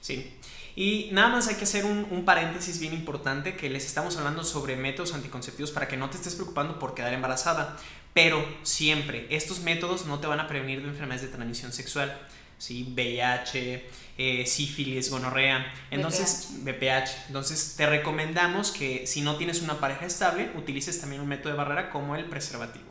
Sí. 0.05 0.31
Y 0.75 1.09
nada 1.13 1.29
más 1.29 1.47
hay 1.47 1.55
que 1.55 1.63
hacer 1.63 1.83
un, 1.83 2.25
paréntesis 2.25 2.79
bien 2.79 2.93
importante 2.93 3.55
que 3.55 3.71
les 3.71 3.87
estamos 3.87 4.15
hablando 4.17 4.43
sobre 4.43 4.75
métodos 4.75 5.15
anticonceptivos 5.15 5.71
para 5.71 5.87
que 5.87 5.97
no 5.97 6.11
te 6.11 6.17
estés 6.17 6.35
preocupando 6.35 6.77
por 6.77 6.93
quedar 6.93 7.11
embarazada. 7.11 7.75
Pero 8.13 8.45
siempre, 8.61 9.25
estos 9.31 9.61
métodos 9.61 10.05
no 10.05 10.19
te 10.19 10.27
van 10.27 10.39
a 10.39 10.47
prevenir 10.47 10.83
de 10.83 10.89
enfermedades 10.89 11.23
de 11.23 11.29
transmisión 11.29 11.73
sexual. 11.73 12.15
¿sí? 12.59 12.93
VIH, 12.93 13.89
eh, 14.19 14.45
sífilis, 14.45 15.09
gonorrea, 15.09 15.73
entonces 15.89 16.49
BPH. 16.59 17.25
Entonces 17.27 17.73
te 17.75 17.87
recomendamos 17.87 18.69
que 18.69 19.07
si 19.07 19.21
no 19.21 19.37
tienes 19.37 19.63
una 19.63 19.79
pareja 19.79 20.05
estable, 20.05 20.51
utilices 20.55 21.01
también 21.01 21.19
un 21.19 21.27
método 21.27 21.53
de 21.53 21.57
barrera 21.57 21.89
como 21.89 22.15
el 22.15 22.25
preservativo. 22.25 22.85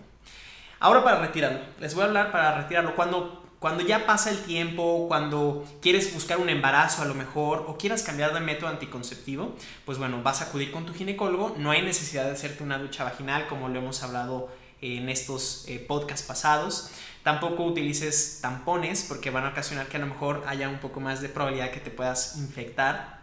Ahora 0.81 1.05
para 1.05 1.21
retirarlo, 1.21 1.61
les 1.79 1.95
voy 1.95 2.03
a 2.03 2.07
hablar 2.07 2.33
para 2.33 2.61
retirarlo. 2.63 2.97
Cuando 2.97 3.44
cuando 3.65 3.83
ya 3.83 4.05
pasa 4.05 4.29
el 4.29 4.41
tiempo, 4.41 5.07
cuando 5.09 5.65
quieres 5.81 6.13
buscar 6.13 6.37
un 6.37 6.51
embarazo 6.51 7.01
a 7.01 7.07
lo 7.07 7.15
mejor 7.15 7.65
o 7.67 7.79
quieras 7.79 8.03
cambiar 8.03 8.35
de 8.35 8.41
método 8.41 8.69
anticonceptivo, 8.69 9.55
pues 9.87 9.97
bueno, 9.97 10.23
vas 10.23 10.43
a 10.43 10.49
acudir 10.49 10.71
con 10.71 10.85
tu 10.85 10.93
ginecólogo. 10.93 11.57
No 11.57 11.71
hay 11.71 11.81
necesidad 11.81 12.27
de 12.27 12.33
hacerte 12.33 12.63
una 12.63 12.77
ducha 12.77 13.05
vaginal 13.05 13.47
como 13.47 13.71
lo 13.71 13.79
hemos 13.79 14.03
hablado 14.03 14.51
en 14.83 15.09
estos 15.09 15.65
eh, 15.67 15.79
podcasts 15.79 16.27
pasados. 16.27 16.91
Tampoco 17.23 17.65
utilices 17.65 18.41
tampones 18.43 19.07
porque 19.09 19.31
van 19.31 19.47
a 19.47 19.49
ocasionar 19.49 19.87
que 19.87 19.97
a 19.97 20.01
lo 20.01 20.09
mejor 20.09 20.45
haya 20.47 20.69
un 20.69 20.79
poco 20.79 21.01
más 21.01 21.23
de 21.23 21.31
probabilidad 21.31 21.71
que 21.71 21.81
te 21.81 21.91
puedas 21.91 22.37
infectar. 22.37 23.23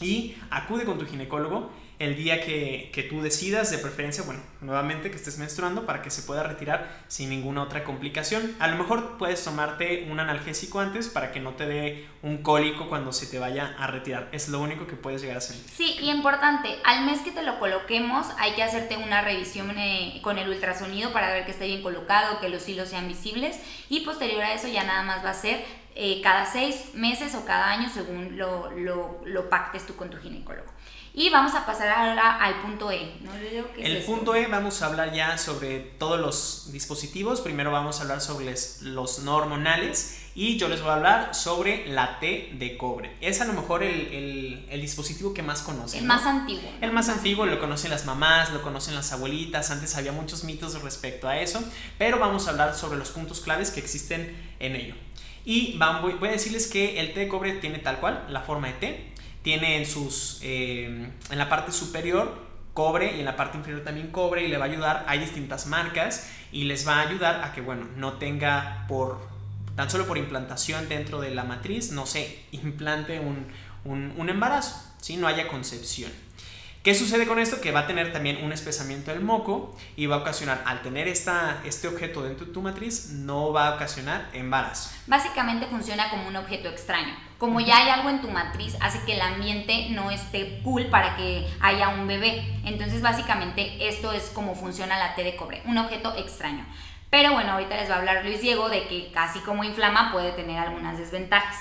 Y 0.00 0.36
acude 0.48 0.86
con 0.86 0.98
tu 0.98 1.04
ginecólogo 1.04 1.70
el 2.00 2.16
día 2.16 2.40
que, 2.40 2.90
que, 2.94 3.02
tú 3.02 3.20
decidas, 3.20 3.70
de 3.70 3.76
preferencia, 3.76 4.24
bueno, 4.24 4.40
nuevamente 4.62 5.10
que 5.10 5.16
estés 5.18 5.38
menstruando 5.38 5.84
para 5.84 6.00
que 6.00 6.08
se 6.08 6.22
pueda 6.22 6.42
retirar 6.42 6.88
sin 7.08 7.28
ninguna 7.28 7.62
otra 7.62 7.84
complicación. 7.84 8.56
A 8.58 8.68
lo 8.68 8.76
mejor 8.76 9.18
puedes 9.18 9.44
tomarte 9.44 10.08
un 10.10 10.18
analgésico 10.18 10.80
antes 10.80 11.10
para 11.10 11.30
que 11.30 11.40
no 11.40 11.52
te 11.52 11.66
dé 11.66 12.08
un 12.22 12.38
cólico 12.38 12.88
cuando 12.88 13.12
se 13.12 13.26
te 13.26 13.38
vaya 13.38 13.76
a 13.78 13.86
retirar. 13.86 14.30
Es 14.32 14.48
lo 14.48 14.60
único 14.60 14.86
que 14.86 14.96
puedes 14.96 15.20
llegar 15.20 15.36
a 15.36 15.38
hacer. 15.40 15.56
Sí, 15.56 15.98
y 16.00 16.08
importante, 16.10 16.78
al 16.84 17.04
mes 17.04 17.20
que 17.20 17.32
te 17.32 17.42
lo 17.42 17.58
coloquemos 17.58 18.26
hay 18.38 18.52
que 18.52 18.62
hacerte 18.62 18.96
una 18.96 19.20
revisión 19.20 19.70
eh, 19.76 20.20
con 20.22 20.38
el 20.38 20.48
ultrasonido 20.48 21.12
para 21.12 21.30
ver 21.30 21.44
que 21.44 21.50
esté 21.50 21.66
bien 21.66 21.82
colocado, 21.82 22.40
que 22.40 22.48
los 22.48 22.66
hilos 22.66 22.88
sean 22.88 23.08
visibles 23.08 23.60
y 23.90 24.00
posterior 24.00 24.42
a 24.42 24.54
eso 24.54 24.68
ya 24.68 24.84
nada 24.84 25.02
más 25.02 25.22
va 25.22 25.30
a 25.30 25.34
ser 25.34 25.62
eh, 25.94 26.20
cada 26.22 26.46
seis 26.46 26.94
meses 26.94 27.34
o 27.34 27.44
cada 27.44 27.70
año 27.70 27.90
según 27.90 28.38
lo, 28.38 28.70
lo, 28.70 29.20
lo 29.26 29.50
pactes 29.50 29.84
tú 29.84 29.96
con 29.96 30.08
tu 30.08 30.16
ginecólogo. 30.16 30.70
Y 31.12 31.28
vamos 31.28 31.54
a 31.54 31.66
pasar 31.66 31.88
ahora 31.88 32.36
al 32.36 32.60
punto 32.60 32.92
E. 32.92 33.12
el 33.78 34.02
punto 34.04 34.36
E 34.36 34.46
vamos 34.46 34.80
a 34.80 34.86
hablar 34.86 35.12
ya 35.12 35.36
sobre 35.38 35.80
todos 35.80 36.20
los 36.20 36.72
dispositivos. 36.72 37.40
Primero 37.40 37.72
vamos 37.72 37.98
a 37.98 38.02
hablar 38.02 38.20
sobre 38.20 38.54
los 38.82 39.18
no 39.18 39.34
hormonales 39.34 40.20
y 40.36 40.56
yo 40.56 40.68
les 40.68 40.80
voy 40.80 40.90
a 40.90 40.94
hablar 40.94 41.34
sobre 41.34 41.88
la 41.88 42.20
T 42.20 42.52
de 42.54 42.78
cobre. 42.78 43.16
Es 43.20 43.40
a 43.40 43.44
lo 43.44 43.54
mejor 43.54 43.82
el, 43.82 44.68
dispositivo 44.80 45.34
que 45.34 45.42
más 45.42 45.62
conocen. 45.62 46.00
El 46.00 46.06
más 46.06 46.24
antiguo. 46.26 46.70
El 46.80 46.92
más 46.92 47.08
antiguo 47.08 47.44
lo 47.44 47.58
conocen 47.58 47.90
las 47.90 48.06
mamás, 48.06 48.52
lo 48.52 48.62
conocen 48.62 48.94
las 48.94 49.12
abuelitas. 49.12 49.72
Antes 49.72 49.96
había 49.96 50.12
muchos 50.12 50.44
mitos 50.44 50.80
respecto 50.80 51.28
a 51.28 51.40
eso, 51.40 51.60
pero 51.98 52.20
vamos 52.20 52.46
a 52.46 52.50
hablar 52.50 52.76
sobre 52.76 52.98
los 52.98 53.10
puntos 53.10 53.40
claves 53.40 53.72
que 53.72 53.80
existen 53.80 54.36
en 54.60 54.76
ello. 54.76 54.94
Y 55.44 55.76
voy 55.78 56.28
a 56.28 56.32
decirles 56.32 56.68
que 56.68 57.00
el 57.00 57.14
T 57.14 57.20
de 57.20 57.28
cobre 57.28 57.54
tiene 57.54 57.78
tal 57.78 57.98
cual 57.98 58.26
la 58.28 58.42
forma 58.42 58.68
de 58.68 58.74
T 58.74 59.19
tiene 59.42 59.78
en, 59.78 59.86
sus, 59.86 60.40
eh, 60.42 61.10
en 61.30 61.38
la 61.38 61.48
parte 61.48 61.72
superior 61.72 62.50
cobre 62.74 63.16
y 63.16 63.20
en 63.20 63.24
la 63.24 63.36
parte 63.36 63.58
inferior 63.58 63.82
también 63.82 64.10
cobre 64.10 64.44
y 64.44 64.48
le 64.48 64.56
va 64.56 64.66
a 64.66 64.68
ayudar, 64.68 65.04
hay 65.08 65.18
distintas 65.18 65.66
marcas 65.66 66.30
y 66.52 66.64
les 66.64 66.86
va 66.86 66.96
a 66.96 67.00
ayudar 67.00 67.44
a 67.44 67.52
que, 67.52 67.60
bueno, 67.60 67.86
no 67.96 68.14
tenga 68.14 68.84
por, 68.88 69.18
tan 69.76 69.90
solo 69.90 70.06
por 70.06 70.18
implantación 70.18 70.88
dentro 70.88 71.20
de 71.20 71.34
la 71.34 71.44
matriz, 71.44 71.92
no 71.92 72.06
se 72.06 72.44
implante 72.52 73.20
un, 73.20 73.46
un, 73.84 74.28
embarazo, 74.28 74.76
¿sí? 75.00 75.16
no 75.16 75.26
haya 75.26 75.48
concepción. 75.48 76.10
¿Qué 76.82 76.94
sucede 76.94 77.26
con 77.26 77.38
esto? 77.38 77.60
Que 77.60 77.72
va 77.72 77.80
a 77.80 77.86
tener 77.86 78.10
también 78.10 78.42
un 78.42 78.52
espesamiento 78.52 79.10
del 79.10 79.20
moco 79.20 79.76
y 79.96 80.06
va 80.06 80.16
a 80.16 80.18
ocasionar, 80.20 80.62
al 80.64 80.80
tener 80.80 81.08
esta, 81.08 81.60
este 81.66 81.88
objeto 81.88 82.22
dentro 82.22 82.46
de 82.46 82.52
tu 82.54 82.62
matriz, 82.62 83.10
no 83.10 83.52
va 83.52 83.68
a 83.68 83.74
ocasionar 83.74 84.30
embarazo. 84.32 84.88
Básicamente 85.06 85.66
funciona 85.66 86.08
como 86.08 86.26
un 86.26 86.36
objeto 86.36 86.70
extraño. 86.70 87.14
Como 87.36 87.60
ya 87.60 87.76
hay 87.76 87.90
algo 87.90 88.08
en 88.08 88.22
tu 88.22 88.30
matriz, 88.30 88.78
hace 88.80 88.98
que 89.04 89.12
el 89.12 89.20
ambiente 89.20 89.88
no 89.90 90.10
esté 90.10 90.62
cool 90.64 90.86
para 90.86 91.16
que 91.16 91.46
haya 91.60 91.90
un 91.90 92.06
bebé. 92.06 92.42
Entonces, 92.64 93.02
básicamente, 93.02 93.86
esto 93.86 94.12
es 94.12 94.30
como 94.30 94.54
funciona 94.54 94.98
la 94.98 95.14
T 95.14 95.22
de 95.22 95.36
cobre, 95.36 95.60
un 95.66 95.76
objeto 95.76 96.16
extraño. 96.16 96.64
Pero 97.10 97.34
bueno, 97.34 97.52
ahorita 97.52 97.76
les 97.76 97.90
va 97.90 97.96
a 97.96 97.98
hablar 97.98 98.24
Luis 98.24 98.40
Diego 98.40 98.70
de 98.70 98.88
que 98.88 99.12
casi 99.12 99.40
como 99.40 99.64
inflama 99.64 100.12
puede 100.12 100.32
tener 100.32 100.58
algunas 100.58 100.96
desventajas. 100.96 101.58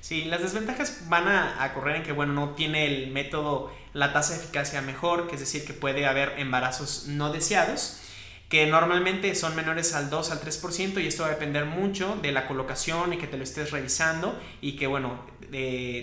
Sí, 0.00 0.24
las 0.24 0.42
desventajas 0.42 1.08
van 1.08 1.28
a, 1.28 1.62
a 1.62 1.72
correr 1.72 1.96
en 1.96 2.02
que, 2.02 2.10
bueno, 2.10 2.32
no 2.32 2.50
tiene 2.50 2.86
el 2.86 3.12
método 3.12 3.70
la 3.92 4.12
tasa 4.12 4.34
de 4.34 4.40
eficacia 4.40 4.80
mejor, 4.82 5.28
que 5.28 5.34
es 5.34 5.40
decir, 5.40 5.64
que 5.64 5.72
puede 5.72 6.06
haber 6.06 6.38
embarazos 6.38 7.06
no 7.06 7.32
deseados, 7.32 8.00
que 8.48 8.66
normalmente 8.66 9.34
son 9.34 9.54
menores 9.54 9.94
al 9.94 10.10
2 10.10 10.30
al 10.32 10.40
3% 10.40 11.02
y 11.02 11.06
esto 11.06 11.22
va 11.22 11.28
a 11.28 11.32
depender 11.32 11.66
mucho 11.66 12.18
de 12.20 12.32
la 12.32 12.48
colocación 12.48 13.12
y 13.12 13.18
que 13.18 13.26
te 13.26 13.36
lo 13.36 13.44
estés 13.44 13.70
revisando 13.70 14.38
y 14.60 14.76
que, 14.76 14.88
bueno, 14.88 15.20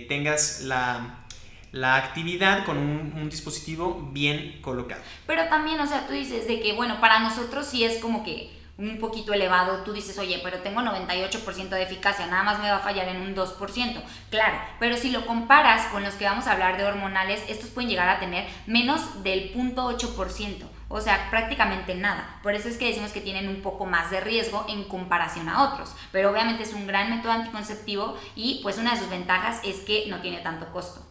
tengas 0.08 0.62
la, 0.62 1.25
la 1.72 1.98
actividad 1.98 2.65
con 2.65 2.77
un, 2.77 3.29
dispositivo 3.29 4.10
bien 4.13 4.60
colocado. 4.62 5.01
Pero 5.25 5.48
también, 5.50 5.79
o 5.82 5.88
sea, 5.88 6.08
tú 6.08 6.13
dices 6.13 6.48
de 6.48 6.62
que, 6.62 6.74
bueno, 6.74 7.01
para 7.01 7.20
nosotros 7.20 7.65
sí 7.65 7.84
es 7.84 8.00
como 8.00 8.24
que 8.24 8.57
un 8.77 9.00
poquito 9.00 9.34
elevado, 9.34 9.84
tú 9.84 9.93
dices, 9.93 10.17
oye, 10.19 10.39
pero 10.43 10.60
tengo 10.60 10.81
98% 10.81 11.69
de 11.69 11.84
eficacia, 11.84 12.27
nada 12.27 12.43
más 12.43 12.60
me 12.60 12.69
va 12.69 12.77
a 12.77 12.81
fallar 12.81 13.07
en 13.07 13.22
un 13.22 13.36
2%. 13.36 14.01
Claro, 14.29 14.60
pero 14.79 14.98
si 14.98 15.10
lo 15.10 15.25
comparas 15.25 15.88
con 15.88 16.03
los 16.03 16.13
que 16.13 16.25
vamos 16.25 16.46
a 16.46 16.51
hablar 16.51 16.77
de 16.77 16.86
hormonales, 16.86 17.43
estos 17.48 17.69
pueden 17.69 17.89
llegar 17.89 18.10
a 18.10 18.19
tener 18.19 18.48
menos 18.67 19.24
del 19.24 19.53
0.8%. 19.53 20.65
O 20.89 21.01
sea, 21.01 21.29
prácticamente 21.29 21.96
nada. 21.96 22.39
Por 22.43 22.53
eso 22.55 22.69
es 22.69 22.77
que 22.77 22.88
decimos 22.88 23.12
que 23.12 23.19
tienen 23.19 23.50
un 23.50 23.62
poco 23.62 23.86
más 23.86 24.10
de 24.10 24.22
riesgo 24.22 24.65
en 24.69 24.86
comparación 24.86 25.50
a 25.50 25.63
otros. 25.63 25.93
Pero 26.12 26.31
obviamente 26.31 26.63
es 26.63 26.74
un 26.74 26.88
gran 26.88 27.10
método 27.10 27.34
anticonceptivo 27.34 28.17
y 28.36 28.62
pues 28.63 28.77
una 28.77 28.93
de 28.93 29.00
sus 29.00 29.10
ventajas 29.10 29.60
es 29.65 29.81
que 29.81 30.05
no 30.07 30.22
tiene 30.22 30.38
tanto 30.38 30.72
costo. 30.72 31.05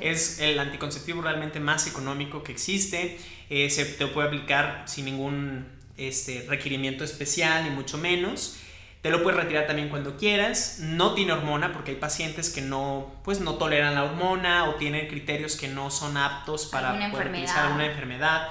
Es 0.00 0.40
el 0.40 0.58
anticonceptivo 0.58 1.22
realmente 1.22 1.60
más 1.60 1.86
económico 1.86 2.42
que 2.42 2.50
existe. 2.50 3.20
Eh, 3.50 3.70
se 3.70 3.84
te 3.84 4.06
puede 4.08 4.28
aplicar 4.28 4.82
sin 4.86 5.04
ningún 5.04 5.79
este, 6.08 6.44
requerimiento 6.48 7.04
especial, 7.04 7.64
ni 7.64 7.70
mucho 7.70 7.98
menos. 7.98 8.56
Te 9.02 9.10
lo 9.10 9.22
puedes 9.22 9.40
retirar 9.40 9.66
también 9.66 9.88
cuando 9.88 10.16
quieras. 10.16 10.78
No 10.80 11.14
tiene 11.14 11.32
hormona 11.32 11.72
porque 11.72 11.92
hay 11.92 11.96
pacientes 11.96 12.50
que 12.50 12.60
no, 12.60 13.14
pues, 13.24 13.40
no 13.40 13.54
toleran 13.54 13.94
la 13.94 14.04
hormona 14.04 14.68
o 14.68 14.74
tienen 14.74 15.08
criterios 15.08 15.56
que 15.56 15.68
no 15.68 15.90
son 15.90 16.16
aptos 16.16 16.66
para 16.66 17.10
poder 17.10 17.28
utilizar 17.28 17.66
alguna 17.66 17.86
enfermedad. 17.86 18.48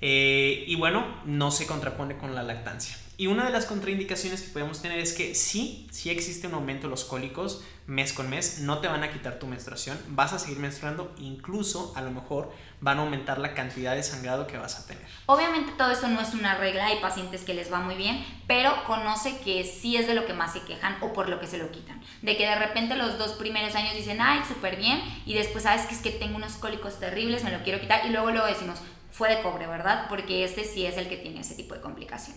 Eh, 0.00 0.64
y 0.66 0.74
bueno, 0.76 1.06
no 1.24 1.50
se 1.50 1.66
contrapone 1.66 2.18
con 2.18 2.34
la 2.34 2.42
lactancia. 2.42 2.96
Y 3.18 3.28
una 3.28 3.46
de 3.46 3.50
las 3.50 3.64
contraindicaciones 3.64 4.42
que 4.42 4.50
podemos 4.50 4.82
tener 4.82 4.98
es 4.98 5.14
que 5.14 5.34
sí, 5.34 5.86
sí 5.90 6.10
existe 6.10 6.46
un 6.48 6.54
aumento 6.54 6.86
de 6.86 6.90
los 6.90 7.04
cólicos 7.04 7.64
mes 7.86 8.12
con 8.12 8.28
mes, 8.28 8.58
no 8.60 8.80
te 8.80 8.88
van 8.88 9.04
a 9.04 9.12
quitar 9.12 9.38
tu 9.38 9.46
menstruación, 9.46 9.98
vas 10.08 10.32
a 10.32 10.38
seguir 10.38 10.58
menstruando, 10.58 11.14
incluso 11.18 11.92
a 11.96 12.02
lo 12.02 12.10
mejor 12.10 12.52
van 12.80 12.98
a 12.98 13.02
aumentar 13.02 13.38
la 13.38 13.54
cantidad 13.54 13.94
de 13.94 14.02
sangrado 14.02 14.46
que 14.46 14.58
vas 14.58 14.78
a 14.78 14.86
tener. 14.86 15.04
Obviamente 15.26 15.72
todo 15.78 15.92
eso 15.92 16.08
no 16.08 16.20
es 16.20 16.34
una 16.34 16.56
regla, 16.56 16.86
hay 16.86 16.98
pacientes 16.98 17.42
que 17.42 17.54
les 17.54 17.72
va 17.72 17.80
muy 17.80 17.94
bien, 17.94 18.24
pero 18.48 18.84
conoce 18.86 19.38
que 19.38 19.64
sí 19.64 19.96
es 19.96 20.06
de 20.06 20.14
lo 20.14 20.26
que 20.26 20.34
más 20.34 20.52
se 20.52 20.62
quejan 20.62 20.96
o 21.00 21.12
por 21.12 21.28
lo 21.28 21.38
que 21.38 21.46
se 21.46 21.58
lo 21.58 21.70
quitan. 21.70 22.02
De 22.22 22.36
que 22.36 22.44
de 22.44 22.56
repente 22.56 22.96
los 22.96 23.18
dos 23.18 23.32
primeros 23.34 23.74
años 23.76 23.94
dicen, 23.94 24.20
ay, 24.20 24.40
súper 24.46 24.76
bien, 24.76 25.00
y 25.24 25.34
después 25.34 25.62
sabes 25.62 25.86
que 25.86 25.94
es 25.94 26.00
que 26.00 26.10
tengo 26.10 26.36
unos 26.36 26.54
cólicos 26.54 26.98
terribles, 26.98 27.44
me 27.44 27.52
lo 27.52 27.62
quiero 27.62 27.80
quitar, 27.80 28.04
y 28.04 28.10
luego 28.10 28.30
luego 28.30 28.46
decimos, 28.46 28.80
fue 29.12 29.34
de 29.34 29.42
cobre, 29.42 29.66
¿verdad? 29.66 30.06
Porque 30.08 30.44
este 30.44 30.64
sí 30.64 30.84
es 30.84 30.96
el 30.96 31.08
que 31.08 31.16
tiene 31.16 31.40
ese 31.40 31.54
tipo 31.54 31.74
de 31.74 31.80
complicación. 31.80 32.36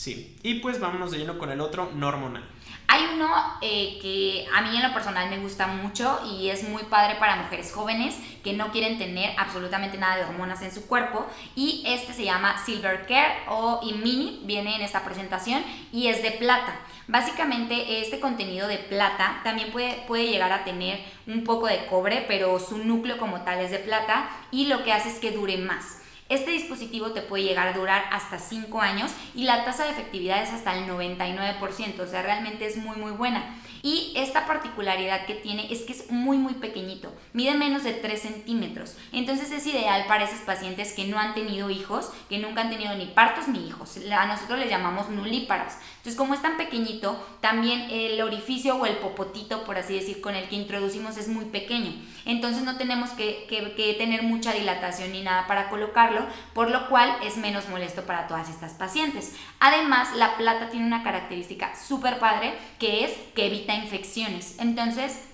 Sí, 0.00 0.34
y 0.42 0.60
pues 0.60 0.80
vámonos 0.80 1.10
de 1.10 1.18
lleno 1.18 1.36
con 1.36 1.50
el 1.50 1.60
otro, 1.60 1.90
no 1.94 2.08
hormonal. 2.08 2.42
Hay 2.88 3.02
uno 3.12 3.28
eh, 3.60 3.98
que 4.00 4.46
a 4.50 4.62
mí 4.62 4.74
en 4.74 4.82
lo 4.82 4.94
personal 4.94 5.28
me 5.28 5.36
gusta 5.36 5.66
mucho 5.66 6.22
y 6.24 6.48
es 6.48 6.66
muy 6.66 6.84
padre 6.84 7.16
para 7.16 7.36
mujeres 7.36 7.70
jóvenes 7.70 8.16
que 8.42 8.54
no 8.54 8.72
quieren 8.72 8.96
tener 8.96 9.34
absolutamente 9.38 9.98
nada 9.98 10.16
de 10.16 10.24
hormonas 10.24 10.62
en 10.62 10.72
su 10.72 10.86
cuerpo 10.86 11.26
y 11.54 11.82
este 11.86 12.14
se 12.14 12.24
llama 12.24 12.56
Silver 12.64 13.04
Care 13.06 13.40
o 13.48 13.82
Mini, 14.02 14.40
viene 14.46 14.74
en 14.74 14.80
esta 14.80 15.04
presentación 15.04 15.62
y 15.92 16.06
es 16.06 16.22
de 16.22 16.30
plata. 16.30 16.80
Básicamente 17.06 18.00
este 18.00 18.20
contenido 18.20 18.68
de 18.68 18.78
plata 18.78 19.42
también 19.44 19.70
puede, 19.70 20.02
puede 20.08 20.28
llegar 20.28 20.50
a 20.50 20.64
tener 20.64 20.98
un 21.26 21.44
poco 21.44 21.66
de 21.66 21.84
cobre, 21.84 22.24
pero 22.26 22.58
su 22.58 22.78
núcleo 22.78 23.18
como 23.18 23.42
tal 23.42 23.58
es 23.60 23.70
de 23.70 23.80
plata 23.80 24.30
y 24.50 24.64
lo 24.64 24.82
que 24.82 24.94
hace 24.94 25.10
es 25.10 25.18
que 25.18 25.32
dure 25.32 25.58
más. 25.58 25.99
Este 26.30 26.52
dispositivo 26.52 27.10
te 27.10 27.22
puede 27.22 27.42
llegar 27.42 27.66
a 27.66 27.72
durar 27.72 28.04
hasta 28.12 28.38
5 28.38 28.80
años 28.80 29.10
y 29.34 29.42
la 29.42 29.64
tasa 29.64 29.84
de 29.84 29.90
efectividad 29.90 30.40
es 30.42 30.50
hasta 30.50 30.78
el 30.78 30.88
99%, 30.88 32.00
o 32.00 32.06
sea, 32.06 32.22
realmente 32.22 32.66
es 32.66 32.76
muy 32.76 32.96
muy 32.96 33.10
buena. 33.10 33.56
Y 33.82 34.12
esta 34.14 34.46
particularidad 34.46 35.24
que 35.26 35.34
tiene 35.34 35.72
es 35.72 35.82
que 35.82 35.92
es 35.92 36.10
muy 36.10 36.36
muy 36.36 36.54
pequeñito, 36.54 37.12
mide 37.32 37.54
menos 37.54 37.82
de 37.82 37.94
3 37.94 38.20
centímetros. 38.20 38.96
Entonces 39.10 39.50
es 39.50 39.66
ideal 39.66 40.04
para 40.06 40.24
esos 40.24 40.40
pacientes 40.40 40.92
que 40.92 41.06
no 41.06 41.18
han 41.18 41.34
tenido 41.34 41.70
hijos, 41.70 42.12
que 42.28 42.38
nunca 42.38 42.60
han 42.60 42.70
tenido 42.70 42.94
ni 42.94 43.06
partos 43.06 43.48
ni 43.48 43.66
hijos. 43.66 43.98
A 44.12 44.26
nosotros 44.26 44.58
les 44.58 44.70
llamamos 44.70 45.08
nulíparas. 45.08 45.78
Entonces 45.96 46.16
como 46.16 46.34
es 46.34 46.42
tan 46.42 46.56
pequeñito, 46.58 47.18
también 47.40 47.90
el 47.90 48.20
orificio 48.22 48.76
o 48.76 48.86
el 48.86 48.96
popotito, 48.98 49.64
por 49.64 49.78
así 49.78 49.94
decir, 49.94 50.20
con 50.20 50.34
el 50.34 50.48
que 50.48 50.56
introducimos 50.56 51.16
es 51.16 51.28
muy 51.28 51.46
pequeño. 51.46 51.92
Entonces 52.24 52.62
no 52.62 52.76
tenemos 52.76 53.10
que, 53.10 53.46
que 53.48 53.94
tener 53.94 54.22
mucha 54.22 54.52
dilatación 54.52 55.12
ni 55.12 55.22
nada 55.22 55.46
para 55.46 55.70
colocarlo, 55.70 56.19
por 56.54 56.70
lo 56.70 56.88
cual 56.88 57.16
es 57.22 57.36
menos 57.36 57.68
molesto 57.68 58.02
para 58.02 58.26
todas 58.26 58.48
estas 58.48 58.72
pacientes. 58.72 59.34
Además, 59.58 60.14
la 60.16 60.36
plata 60.36 60.70
tiene 60.70 60.86
una 60.86 61.02
característica 61.02 61.74
súper 61.76 62.18
padre 62.18 62.54
que 62.78 63.04
es 63.04 63.12
que 63.34 63.46
evita 63.46 63.74
infecciones. 63.74 64.56
Entonces, 64.58 65.28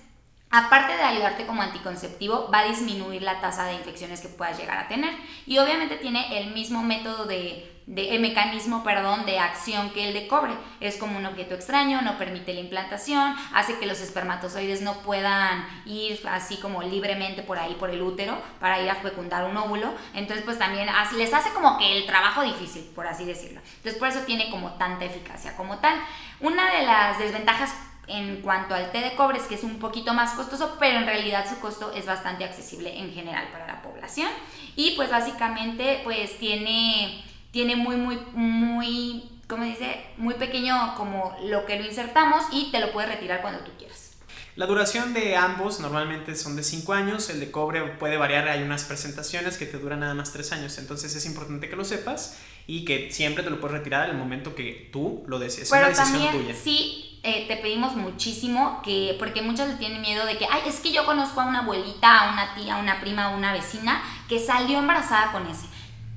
aparte 0.49 0.95
de 0.95 1.03
ayudarte 1.03 1.45
como 1.45 1.61
anticonceptivo, 1.61 2.49
va 2.53 2.59
a 2.59 2.67
disminuir 2.67 3.21
la 3.21 3.39
tasa 3.39 3.65
de 3.65 3.75
infecciones 3.75 4.21
que 4.21 4.29
puedas 4.29 4.57
llegar 4.57 4.77
a 4.77 4.87
tener. 4.87 5.13
Y 5.45 5.57
obviamente 5.57 5.97
tiene 5.97 6.39
el 6.39 6.53
mismo 6.53 6.83
método 6.83 7.25
de, 7.25 7.76
el 7.95 8.19
mecanismo, 8.19 8.83
perdón, 8.83 9.25
de 9.25 9.39
acción 9.39 9.91
que 9.91 10.07
el 10.07 10.13
de 10.13 10.27
cobre. 10.27 10.53
Es 10.79 10.97
como 10.97 11.17
un 11.17 11.25
objeto 11.25 11.55
extraño, 11.55 12.01
no 12.01 12.17
permite 12.17 12.53
la 12.53 12.59
implantación, 12.59 13.35
hace 13.53 13.79
que 13.79 13.85
los 13.85 14.01
espermatozoides 14.01 14.81
no 14.81 15.01
puedan 15.01 15.65
ir 15.85 16.19
así 16.29 16.57
como 16.57 16.83
libremente 16.83 17.43
por 17.43 17.57
ahí 17.57 17.75
por 17.75 17.89
el 17.89 18.01
útero 18.01 18.37
para 18.59 18.81
ir 18.81 18.89
a 18.89 18.95
fecundar 18.95 19.45
un 19.45 19.57
óvulo. 19.57 19.93
Entonces, 20.13 20.43
pues 20.43 20.59
también 20.59 20.87
les 21.15 21.33
hace 21.33 21.51
como 21.51 21.77
que 21.77 21.97
el 21.97 22.05
trabajo 22.05 22.43
difícil, 22.43 22.83
por 22.93 23.07
así 23.07 23.25
decirlo. 23.25 23.61
Entonces, 23.77 23.97
por 23.97 24.09
eso 24.09 24.19
tiene 24.21 24.49
como 24.49 24.71
tanta 24.73 25.05
eficacia 25.05 25.55
como 25.55 25.77
tal. 25.77 25.97
Una 26.41 26.69
de 26.71 26.85
las 26.85 27.17
desventajas 27.17 27.73
en 28.07 28.41
cuanto 28.41 28.73
al 28.73 28.91
té 28.91 28.99
de 28.99 29.15
cobre 29.15 29.37
es 29.37 29.45
que 29.45 29.55
es 29.55 29.63
un 29.63 29.79
poquito 29.79 30.13
más 30.13 30.33
costoso, 30.33 30.77
pero 30.79 30.99
en 30.99 31.05
realidad 31.05 31.45
su 31.47 31.59
costo 31.59 31.91
es 31.93 32.05
bastante 32.05 32.45
accesible 32.45 32.97
en 32.97 33.13
general 33.13 33.47
para 33.51 33.67
la 33.67 33.81
población. 33.81 34.29
Y 34.75 34.91
pues 34.95 35.09
básicamente 35.09 36.01
pues 36.03 36.37
tiene, 36.39 37.23
tiene 37.57 37.75
muy, 37.75 37.95
muy, 37.95 38.19
muy, 38.35 39.31
¿cómo 39.47 39.63
dice? 39.63 39.99
Muy 40.17 40.35
pequeño 40.35 40.93
como 40.95 41.35
lo 41.41 41.65
que 41.65 41.79
lo 41.79 41.87
insertamos 41.87 42.43
y 42.51 42.69
te 42.69 42.79
lo 42.79 42.91
puedes 42.91 43.09
retirar 43.09 43.41
cuando 43.41 43.61
tú 43.61 43.71
quieras. 43.79 44.11
La 44.55 44.67
duración 44.67 45.11
de 45.15 45.35
ambos 45.35 45.79
normalmente 45.79 46.35
son 46.35 46.55
de 46.55 46.61
5 46.61 46.93
años, 46.93 47.31
el 47.31 47.39
de 47.39 47.49
cobre 47.49 47.81
puede 47.93 48.17
variar, 48.17 48.47
hay 48.47 48.61
unas 48.61 48.83
presentaciones 48.83 49.57
que 49.57 49.65
te 49.65 49.79
duran 49.79 50.01
nada 50.01 50.13
más 50.13 50.31
3 50.33 50.51
años, 50.51 50.77
entonces 50.77 51.15
es 51.15 51.25
importante 51.25 51.67
que 51.67 51.75
lo 51.75 51.83
sepas 51.83 52.37
y 52.67 52.85
que 52.85 53.11
siempre 53.11 53.43
te 53.43 53.49
lo 53.49 53.59
puedes 53.59 53.75
retirar 53.79 54.07
el 54.07 54.17
momento 54.17 54.53
que 54.53 54.91
tú 54.93 55.23
lo 55.25 55.39
desees. 55.39 55.71
Pero 55.71 55.87
es 55.87 55.97
una 55.97 56.03
decisión 56.05 56.25
también, 56.25 56.45
tuya. 56.45 56.59
Sí, 56.63 57.19
eh, 57.23 57.45
te 57.47 57.57
pedimos 57.57 57.95
muchísimo 57.95 58.83
que, 58.83 59.15
porque 59.17 59.41
muchas 59.41 59.67
le 59.67 59.77
tienen 59.77 60.01
miedo 60.01 60.27
de 60.27 60.37
que, 60.37 60.45
ay, 60.45 60.61
es 60.67 60.75
que 60.75 60.91
yo 60.91 61.07
conozco 61.07 61.41
a 61.41 61.47
una 61.47 61.61
abuelita, 61.61 62.19
a 62.19 62.33
una 62.33 62.53
tía, 62.53 62.75
a 62.75 62.79
una 62.79 63.01
prima, 63.01 63.25
a 63.25 63.29
una 63.29 63.51
vecina 63.51 64.03
que 64.29 64.39
salió 64.39 64.77
embarazada 64.77 65.31
con 65.31 65.47
ese. 65.47 65.65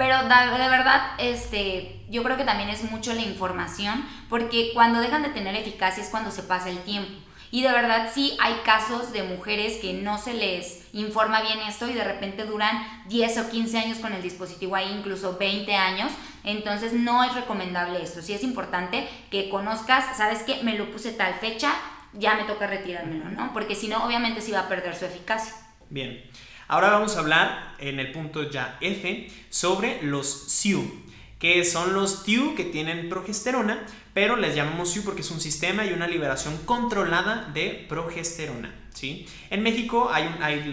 Pero 0.01 0.17
de, 0.23 0.69
verdad, 0.71 1.11
este, 1.19 2.01
yo 2.09 2.23
creo 2.23 2.39
que 2.39 2.45
también 2.45 2.71
es 2.71 2.91
mucho 2.91 3.13
la 3.13 3.21
información, 3.21 4.03
porque 4.31 4.71
cuando 4.73 4.99
dejan 4.99 5.23
de 5.23 5.29
tener 5.29 5.55
eficacia 5.55 6.03
es 6.03 6.09
cuando 6.09 6.31
se 6.31 6.43
pasa 6.43 6.71
el 6.71 6.79
tiempo. 6.85 7.13
Y 7.51 7.61
de 7.61 7.71
verdad 7.71 8.11
sí 8.11 8.35
hay 8.41 8.55
casos 8.65 9.13
de 9.13 9.25
mujeres 9.25 9.77
que 9.77 9.93
no 9.93 10.17
se 10.17 10.33
les 10.33 10.89
informa 10.95 11.43
bien 11.43 11.59
esto 11.69 11.87
y 11.87 11.93
de 11.93 12.03
repente 12.03 12.47
duran 12.47 12.83
10 13.09 13.39
o 13.41 13.51
15 13.51 13.79
años 13.79 13.99
con 13.99 14.15
el 14.15 14.23
dispositivo 14.23 14.75
ahí, 14.75 14.91
incluso 14.91 15.37
20 15.37 15.75
años. 15.75 16.11
Entonces 16.45 16.95
no 16.95 17.23
es 17.23 17.35
recomendable 17.35 18.03
esto. 18.03 18.23
Sí 18.23 18.33
es 18.33 18.43
importante 18.43 19.07
que 19.31 19.51
conozcas, 19.51 20.17
¿sabes 20.17 20.43
qué? 20.45 20.63
Me 20.63 20.79
lo 20.79 20.91
puse 20.91 21.13
tal 21.13 21.35
fecha, 21.35 21.75
ya 22.15 22.37
me 22.37 22.45
toca 22.45 22.67
retirármelo, 22.67 23.29
¿no? 23.29 23.53
Porque 23.53 23.75
si 23.75 23.89
no, 23.89 24.03
obviamente 24.07 24.41
sí 24.41 24.51
va 24.51 24.61
a 24.61 24.69
perder 24.69 24.97
su 24.97 25.05
eficacia. 25.05 25.53
Bien. 25.91 26.25
Ahora 26.71 26.91
vamos 26.91 27.17
a 27.17 27.19
hablar 27.19 27.75
en 27.81 27.99
el 27.99 28.13
punto 28.13 28.49
ya 28.49 28.79
F 28.81 29.29
sobre 29.51 30.01
los 30.05 30.53
SIU 30.53 31.11
que 31.41 31.65
son 31.65 31.95
los 31.95 32.23
TIU 32.23 32.55
que 32.55 32.65
tienen 32.65 33.09
progesterona, 33.09 33.85
pero 34.15 34.37
les 34.37 34.55
llamamos 34.55 34.93
SIU 34.93 35.03
porque 35.03 35.23
es 35.23 35.31
un 35.33 35.41
sistema 35.41 35.85
y 35.85 35.93
una 35.93 36.07
liberación 36.07 36.57
controlada 36.67 37.51
de 37.53 37.87
progesterona. 37.89 38.73
¿sí? 38.95 39.27
En 39.49 39.65
México 39.65 40.11
hay, 40.13 40.33
hay, 40.41 40.73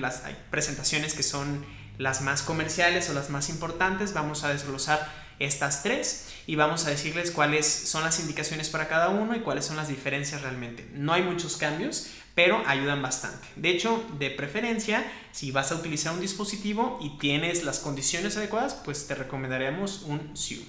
presentaciones 0.52 1.16
que 1.16 1.24
son 1.24 1.66
las 1.98 2.22
más 2.22 2.44
comerciales 2.44 3.10
o 3.10 3.14
las 3.14 3.32
más 3.32 3.50
importantes. 3.50 4.14
Vamos 4.14 4.44
a 4.44 4.50
desglosar 4.50 5.10
estas 5.40 5.84
tres 5.84 6.28
y 6.48 6.56
vamos 6.56 6.86
a 6.86 6.90
decirles 6.90 7.32
cuáles 7.32 7.66
son 7.66 8.04
las 8.04 8.20
indicaciones 8.20 8.70
para 8.70 8.88
cada 8.88 9.10
uno 9.10 9.36
y 9.36 9.40
cuáles 9.40 9.66
son 9.66 9.78
las 9.78 9.88
diferencias 9.88 10.42
realmente. 10.42 10.86
No 10.94 11.14
hay 11.14 11.24
muchos 11.24 11.58
cambios, 11.58 12.08
pero 12.38 12.62
ayudan 12.68 13.02
bastante. 13.02 13.48
De 13.56 13.70
hecho, 13.70 14.06
de 14.20 14.30
preferencia, 14.30 15.04
si 15.32 15.50
vas 15.50 15.72
a 15.72 15.76
utilizar 15.76 16.14
un 16.14 16.22
dispositivo 16.22 17.00
y 17.02 17.18
tienes 17.18 17.64
las 17.64 17.80
condiciones 17.80 18.38
adecuadas, 18.38 18.76
pues 18.76 19.08
te 19.08 19.16
recomendaremos 19.16 20.04
un 20.04 20.38
SIU. 20.38 20.62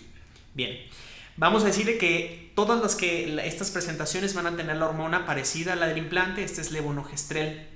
Bien, 0.54 0.78
vamos 1.36 1.64
a 1.64 1.66
decirle 1.66 1.98
que 1.98 2.52
todas 2.54 2.80
las 2.80 2.96
que 2.96 3.38
estas 3.46 3.70
presentaciones 3.70 4.32
van 4.32 4.46
a 4.46 4.56
tener 4.56 4.76
la 4.76 4.86
hormona 4.86 5.26
parecida 5.26 5.74
a 5.74 5.76
la 5.76 5.88
del 5.88 5.98
implante, 5.98 6.42
este 6.42 6.62
es 6.62 6.70
levonorgestrel. 6.70 7.66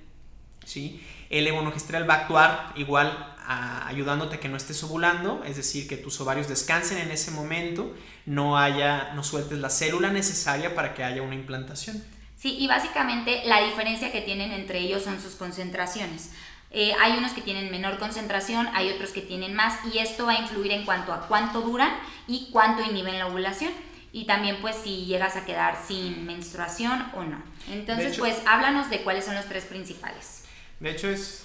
¿sí? 0.64 1.06
El 1.28 1.44
levonorgestrel 1.44 2.08
va 2.08 2.14
a 2.14 2.20
actuar 2.22 2.72
igual 2.76 3.36
ayudándote 3.46 4.36
a 4.36 4.40
que 4.40 4.48
no 4.48 4.56
estés 4.56 4.82
ovulando, 4.84 5.44
es 5.44 5.56
decir, 5.56 5.86
que 5.86 5.98
tus 5.98 6.18
ovarios 6.18 6.48
descansen 6.48 6.96
en 6.96 7.10
ese 7.10 7.30
momento, 7.30 7.94
no 8.24 8.56
haya, 8.56 9.12
no 9.12 9.22
sueltes 9.22 9.58
la 9.58 9.68
célula 9.68 10.10
necesaria 10.10 10.74
para 10.74 10.94
que 10.94 11.04
haya 11.04 11.20
una 11.20 11.34
implantación. 11.34 12.02
Sí, 12.42 12.56
y 12.58 12.66
básicamente 12.66 13.42
la 13.44 13.62
diferencia 13.62 14.10
que 14.10 14.20
tienen 14.20 14.50
entre 14.50 14.80
ellos 14.80 15.04
son 15.04 15.22
sus 15.22 15.36
concentraciones. 15.36 16.32
Eh, 16.72 16.92
hay 17.00 17.16
unos 17.16 17.30
que 17.30 17.40
tienen 17.40 17.70
menor 17.70 18.00
concentración, 18.00 18.68
hay 18.74 18.90
otros 18.90 19.10
que 19.10 19.20
tienen 19.20 19.54
más 19.54 19.78
y 19.94 19.98
esto 19.98 20.26
va 20.26 20.32
a 20.32 20.40
influir 20.40 20.72
en 20.72 20.84
cuanto 20.84 21.12
a 21.12 21.28
cuánto 21.28 21.60
duran 21.60 21.92
y 22.26 22.48
cuánto 22.50 22.82
inhiben 22.82 23.16
la 23.16 23.28
ovulación 23.28 23.70
y 24.10 24.24
también 24.24 24.56
pues 24.60 24.74
si 24.74 25.06
llegas 25.06 25.36
a 25.36 25.44
quedar 25.44 25.78
sin 25.86 26.26
menstruación 26.26 27.12
o 27.14 27.22
no. 27.22 27.40
Entonces 27.70 28.18
pues 28.18 28.36
háblanos 28.44 28.90
de 28.90 29.02
cuáles 29.02 29.24
son 29.24 29.36
los 29.36 29.46
tres 29.46 29.64
principales. 29.66 30.42
De 30.80 30.90
hecho 30.90 31.10
es 31.10 31.44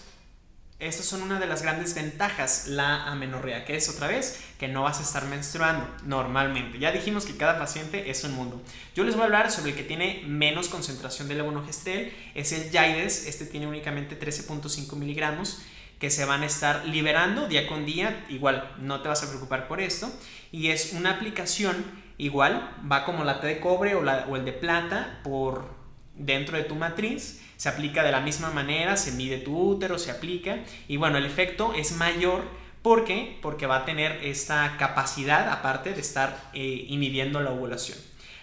estas 0.80 1.08
son 1.08 1.24
una 1.24 1.40
de 1.40 1.48
las 1.48 1.64
grandes 1.64 1.96
ventajas, 1.96 2.68
la 2.68 3.06
amenorrea, 3.06 3.66
que 3.66 3.76
es 3.76 3.90
otra 3.90 4.08
vez 4.08 4.40
que 4.60 4.68
no 4.68 4.84
vas 4.84 5.00
a 5.00 5.04
estar 5.04 5.26
menstruando 5.26 5.88
normalmente. 6.04 6.78
Ya 6.78 6.92
dijimos 6.92 7.26
que 7.26 7.36
cada 7.36 7.58
paciente 7.58 8.12
es 8.12 8.24
un 8.24 8.34
mundo. 8.34 8.62
Yo 8.96 9.04
les 9.04 9.16
voy 9.16 9.24
a 9.24 9.26
hablar 9.26 9.52
sobre 9.52 9.72
el 9.72 9.78
que 9.78 9.84
tiene 9.84 10.24
menos 10.28 10.68
concentración 10.68 11.28
de 11.28 11.36
levonorgestrel, 11.36 12.14
es 12.36 12.52
el 12.52 12.72
Jaides, 12.72 13.26
este 13.26 13.48
tiene 13.48 13.66
únicamente 13.66 14.20
13.5 14.20 14.96
miligramos 14.96 15.64
que 16.00 16.12
se 16.12 16.26
van 16.26 16.44
a 16.44 16.46
estar 16.46 16.86
liberando 16.86 17.48
día 17.48 17.68
con 17.68 17.86
día, 17.88 18.26
igual 18.30 18.76
no 18.80 19.02
te 19.02 19.10
vas 19.10 19.24
a 19.24 19.30
preocupar 19.30 19.68
por 19.68 19.82
esto, 19.82 20.12
y 20.52 20.70
es 20.70 20.94
una 20.94 21.10
aplicación 21.10 21.76
igual, 22.20 22.78
va 22.90 23.04
como 23.04 23.24
la 23.24 23.42
T 23.42 23.48
de 23.48 23.60
cobre 23.60 23.96
o, 23.96 24.02
o 24.02 24.36
el 24.36 24.46
de 24.46 24.54
plata 24.54 25.22
por 25.24 25.87
dentro 26.18 26.58
de 26.58 26.64
tu 26.64 26.76
matriz 26.76 27.42
se 27.58 27.70
aplica 27.70 28.04
de 28.04 28.12
la 28.12 28.22
misma 28.22 28.52
manera, 28.52 28.98
se 28.98 29.12
mide 29.14 29.40
tu 29.40 29.58
útero, 29.58 29.98
se 29.98 30.12
aplica 30.12 30.60
y 30.88 30.98
bueno, 30.98 31.18
el 31.18 31.26
efecto 31.26 31.74
es 31.74 31.94
mayor. 31.94 32.46
¿Por 32.82 33.04
qué? 33.04 33.38
Porque 33.42 33.66
va 33.66 33.78
a 33.78 33.86
tener 33.86 34.24
esta 34.24 34.78
capacidad 34.78 35.50
aparte 35.50 35.94
de 35.94 36.02
estar 36.02 36.50
eh, 36.54 36.86
inhibiendo 36.88 37.42
la 37.42 37.52
ovulación. 37.52 37.98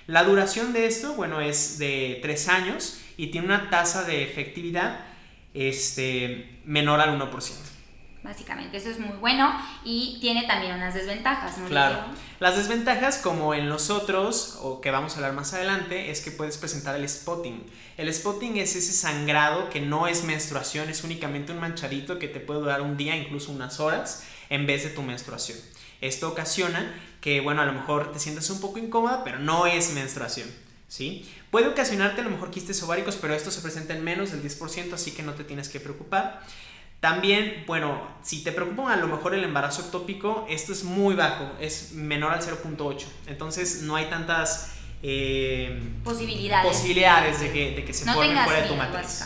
La 0.07 0.25
duración 0.25 0.73
de 0.73 0.87
esto, 0.87 1.14
bueno, 1.14 1.40
es 1.40 1.78
de 1.78 2.19
3 2.21 2.49
años 2.49 3.00
y 3.16 3.28
tiene 3.28 3.47
una 3.47 3.71
tasa 3.71 4.04
de 4.04 4.23
efectividad 4.23 5.00
este, 5.54 6.61
menor 6.64 7.00
al 7.00 7.19
1% 7.19 7.74
básicamente. 8.25 8.78
Eso 8.78 8.90
es 8.90 8.99
muy 8.99 9.16
bueno 9.19 9.54
y 9.85 10.19
tiene 10.21 10.45
también 10.47 10.75
unas 10.75 10.95
desventajas, 10.95 11.59
¿no? 11.59 11.69
Claro. 11.69 11.99
Las 12.40 12.57
desventajas, 12.57 13.19
como 13.19 13.54
en 13.54 13.69
los 13.69 13.90
otros, 13.90 14.59
o 14.62 14.81
que 14.81 14.90
vamos 14.90 15.12
a 15.12 15.16
hablar 15.16 15.35
más 15.35 15.52
adelante, 15.52 16.11
es 16.11 16.23
que 16.23 16.31
puedes 16.31 16.57
presentar 16.57 16.97
el 16.97 17.09
spotting. 17.09 17.62
El 17.97 18.12
spotting 18.12 18.57
es 18.57 18.75
ese 18.75 18.93
sangrado 18.93 19.69
que 19.69 19.81
no 19.81 20.09
es 20.09 20.25
menstruación, 20.25 20.88
es 20.88 21.04
únicamente 21.04 21.52
un 21.52 21.61
manchadito 21.61 22.19
que 22.19 22.26
te 22.26 22.40
puede 22.40 22.61
durar 22.61 22.81
un 22.81 22.97
día, 22.97 23.14
incluso 23.14 23.52
unas 23.52 23.78
horas, 23.78 24.25
en 24.49 24.66
vez 24.66 24.83
de 24.83 24.90
tu 24.90 25.02
menstruación. 25.02 25.59
Esto 26.00 26.28
ocasiona 26.28 26.95
que, 27.21 27.40
bueno, 27.40 27.62
a 27.62 27.66
lo 27.66 27.73
mejor 27.73 28.12
te 28.12 28.19
sientas 28.19 28.50
un 28.50 28.61
poco 28.61 28.78
incómoda, 28.78 29.23
pero 29.23 29.38
no 29.38 29.66
es 29.66 29.93
menstruación. 29.93 30.49
¿Sí? 30.87 31.28
Puede 31.50 31.66
ocasionarte 31.66 32.21
a 32.21 32.25
lo 32.25 32.31
mejor 32.31 32.50
quistes 32.50 32.81
ováricos, 32.83 33.16
pero 33.16 33.35
esto 33.35 33.50
se 33.50 33.61
presenta 33.62 33.95
en 33.95 34.04
menos 34.04 34.31
del 34.31 34.43
10%, 34.43 34.93
así 34.93 35.11
que 35.11 35.25
no 35.25 35.33
te 35.33 35.43
tienes 35.43 35.69
que 35.69 35.81
preocupar. 35.81 36.40
También, 37.05 37.65
bueno, 37.67 38.01
si 38.23 38.43
te 38.43 38.51
preocupa 38.51 38.91
a 38.91 38.97
lo 38.97 39.09
mejor 39.09 39.35
el 39.35 39.45
embarazo 39.45 39.83
ectópico, 39.83 40.47
esto 40.49 40.73
es 40.73 40.85
muy 40.85 41.15
bajo, 41.15 41.53
es 41.61 41.93
menor 41.93 42.33
al 42.33 42.41
0.8. 42.41 43.05
Entonces 43.27 43.83
no 43.83 43.95
hay 43.95 44.07
tantas 44.07 44.73
eh, 45.03 45.83
posibilidades. 46.03 46.67
posibilidades 46.67 47.41
de 47.41 47.53
que, 47.53 47.71
de 47.73 47.85
que 47.85 47.93
se 47.93 48.11
forme 48.11 48.43
fuera 48.45 48.63
de 48.63 48.69
tu 48.69 48.75
matriz. 48.77 49.23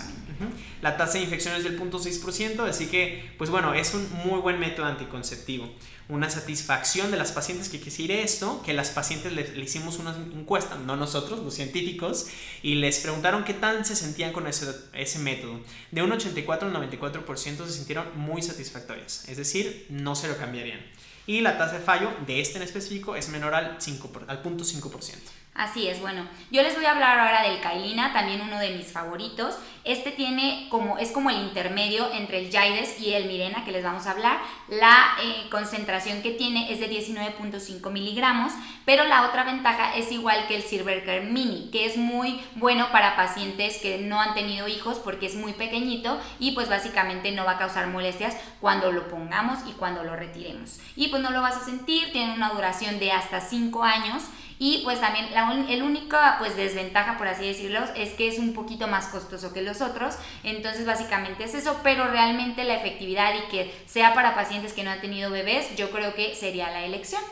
La 0.82 0.96
tasa 0.96 1.18
de 1.18 1.24
infección 1.24 1.54
es 1.54 1.62
del 1.62 1.78
0.6%, 1.78 2.68
así 2.68 2.88
que, 2.88 3.30
pues 3.38 3.48
bueno, 3.48 3.72
es 3.72 3.94
un 3.94 4.10
muy 4.24 4.40
buen 4.40 4.58
método 4.58 4.86
anticonceptivo. 4.86 5.72
Una 6.08 6.30
satisfacción 6.30 7.10
de 7.10 7.18
las 7.18 7.32
pacientes 7.32 7.68
que 7.68 7.80
quisiera 7.80 8.14
esto, 8.14 8.62
que 8.62 8.72
las 8.72 8.90
pacientes 8.90 9.32
le, 9.32 9.42
hicimos 9.62 9.98
una 9.98 10.16
encuesta, 10.16 10.76
no 10.76 10.96
nosotros, 10.96 11.40
los 11.40 11.54
científicos, 11.54 12.28
y 12.62 12.76
les 12.76 13.00
preguntaron 13.00 13.44
qué 13.44 13.54
tal 13.54 13.84
se 13.84 13.94
sentían 13.94 14.32
con 14.32 14.46
ese, 14.46 15.18
método. 15.18 15.60
De 15.90 16.02
un 16.02 16.10
84 16.10 16.68
al 16.68 16.74
94% 16.74 17.66
se 17.66 17.72
sintieron 17.72 18.06
muy 18.18 18.42
satisfactorias, 18.42 19.28
es 19.28 19.36
decir, 19.36 19.86
no 19.90 20.14
se 20.14 20.28
lo 20.28 20.36
cambiarían. 20.38 20.80
Y 21.26 21.42
la 21.42 21.58
tasa 21.58 21.74
de 21.78 21.84
fallo 21.84 22.10
de 22.26 22.40
este 22.40 22.56
en 22.56 22.62
específico 22.62 23.14
es 23.14 23.28
menor 23.28 23.54
al, 23.54 23.76
5, 23.78 24.10
al 24.28 24.42
0.5%. 24.42 25.14
Así 25.58 25.88
es, 25.88 26.00
bueno, 26.00 26.22
yo 26.52 26.62
les 26.62 26.76
voy 26.76 26.84
a 26.84 26.92
hablar 26.92 27.18
ahora 27.18 27.42
del 27.42 27.60
Kailina, 27.60 28.12
también 28.12 28.40
uno 28.40 28.60
de 28.60 28.76
mis 28.76 28.92
favoritos. 28.92 29.56
Este 29.82 30.12
tiene 30.12 30.68
como, 30.70 30.98
es 30.98 31.10
como 31.10 31.30
el 31.30 31.38
intermedio 31.38 32.12
entre 32.12 32.38
el 32.38 32.52
Jaides 32.52 33.00
y 33.00 33.14
el 33.14 33.24
Mirena 33.24 33.64
que 33.64 33.72
les 33.72 33.82
vamos 33.82 34.06
a 34.06 34.12
hablar. 34.12 34.38
La 34.68 35.16
eh, 35.20 35.48
concentración 35.50 36.22
que 36.22 36.30
tiene 36.30 36.72
es 36.72 36.78
de 36.78 36.88
19.5 36.88 37.90
miligramos, 37.90 38.52
pero 38.84 39.02
la 39.02 39.26
otra 39.26 39.42
ventaja 39.42 39.96
es 39.96 40.12
igual 40.12 40.46
que 40.46 40.54
el 40.54 40.62
Silvercare 40.62 41.22
Mini, 41.22 41.70
que 41.72 41.86
es 41.86 41.96
muy 41.96 42.40
bueno 42.54 42.92
para 42.92 43.16
pacientes 43.16 43.78
que 43.78 43.98
no 43.98 44.20
han 44.20 44.34
tenido 44.34 44.68
hijos 44.68 45.00
porque 45.00 45.26
es 45.26 45.34
muy 45.34 45.54
pequeñito 45.54 46.20
y 46.38 46.52
pues 46.52 46.68
básicamente 46.68 47.32
no 47.32 47.44
va 47.44 47.52
a 47.52 47.58
causar 47.58 47.88
molestias 47.88 48.36
cuando 48.60 48.92
lo 48.92 49.08
pongamos 49.08 49.58
y 49.66 49.72
cuando 49.72 50.04
lo 50.04 50.14
retiremos. 50.14 50.78
Y 50.94 51.08
pues 51.08 51.20
no 51.20 51.32
lo 51.32 51.42
vas 51.42 51.56
a 51.56 51.64
sentir, 51.64 52.12
tiene 52.12 52.34
una 52.34 52.50
duración 52.50 53.00
de 53.00 53.10
hasta 53.10 53.40
5 53.40 53.82
años 53.82 54.22
y 54.58 54.78
pues 54.82 55.00
también 55.00 55.32
la 55.32 55.48
el 55.68 55.82
única 55.82 56.36
pues 56.38 56.56
desventaja, 56.56 57.16
por 57.16 57.28
así 57.28 57.46
decirlo, 57.46 57.80
es 57.94 58.14
que 58.14 58.28
es 58.28 58.38
un 58.38 58.54
poquito 58.54 58.88
más 58.88 59.06
costoso 59.06 59.52
que 59.52 59.62
los 59.62 59.80
otros. 59.80 60.16
Entonces 60.42 60.84
básicamente 60.84 61.44
es 61.44 61.54
eso, 61.54 61.78
pero 61.82 62.08
realmente 62.08 62.64
la 62.64 62.74
efectividad 62.74 63.34
y 63.34 63.50
que 63.50 63.72
sea 63.86 64.14
para 64.14 64.34
pacientes 64.34 64.72
que 64.72 64.82
no 64.82 64.90
han 64.90 65.00
tenido 65.00 65.30
bebés, 65.30 65.76
yo 65.76 65.90
creo 65.90 66.14
que 66.14 66.34
sería 66.34 66.70
la 66.70 66.84
elección. 66.84 67.22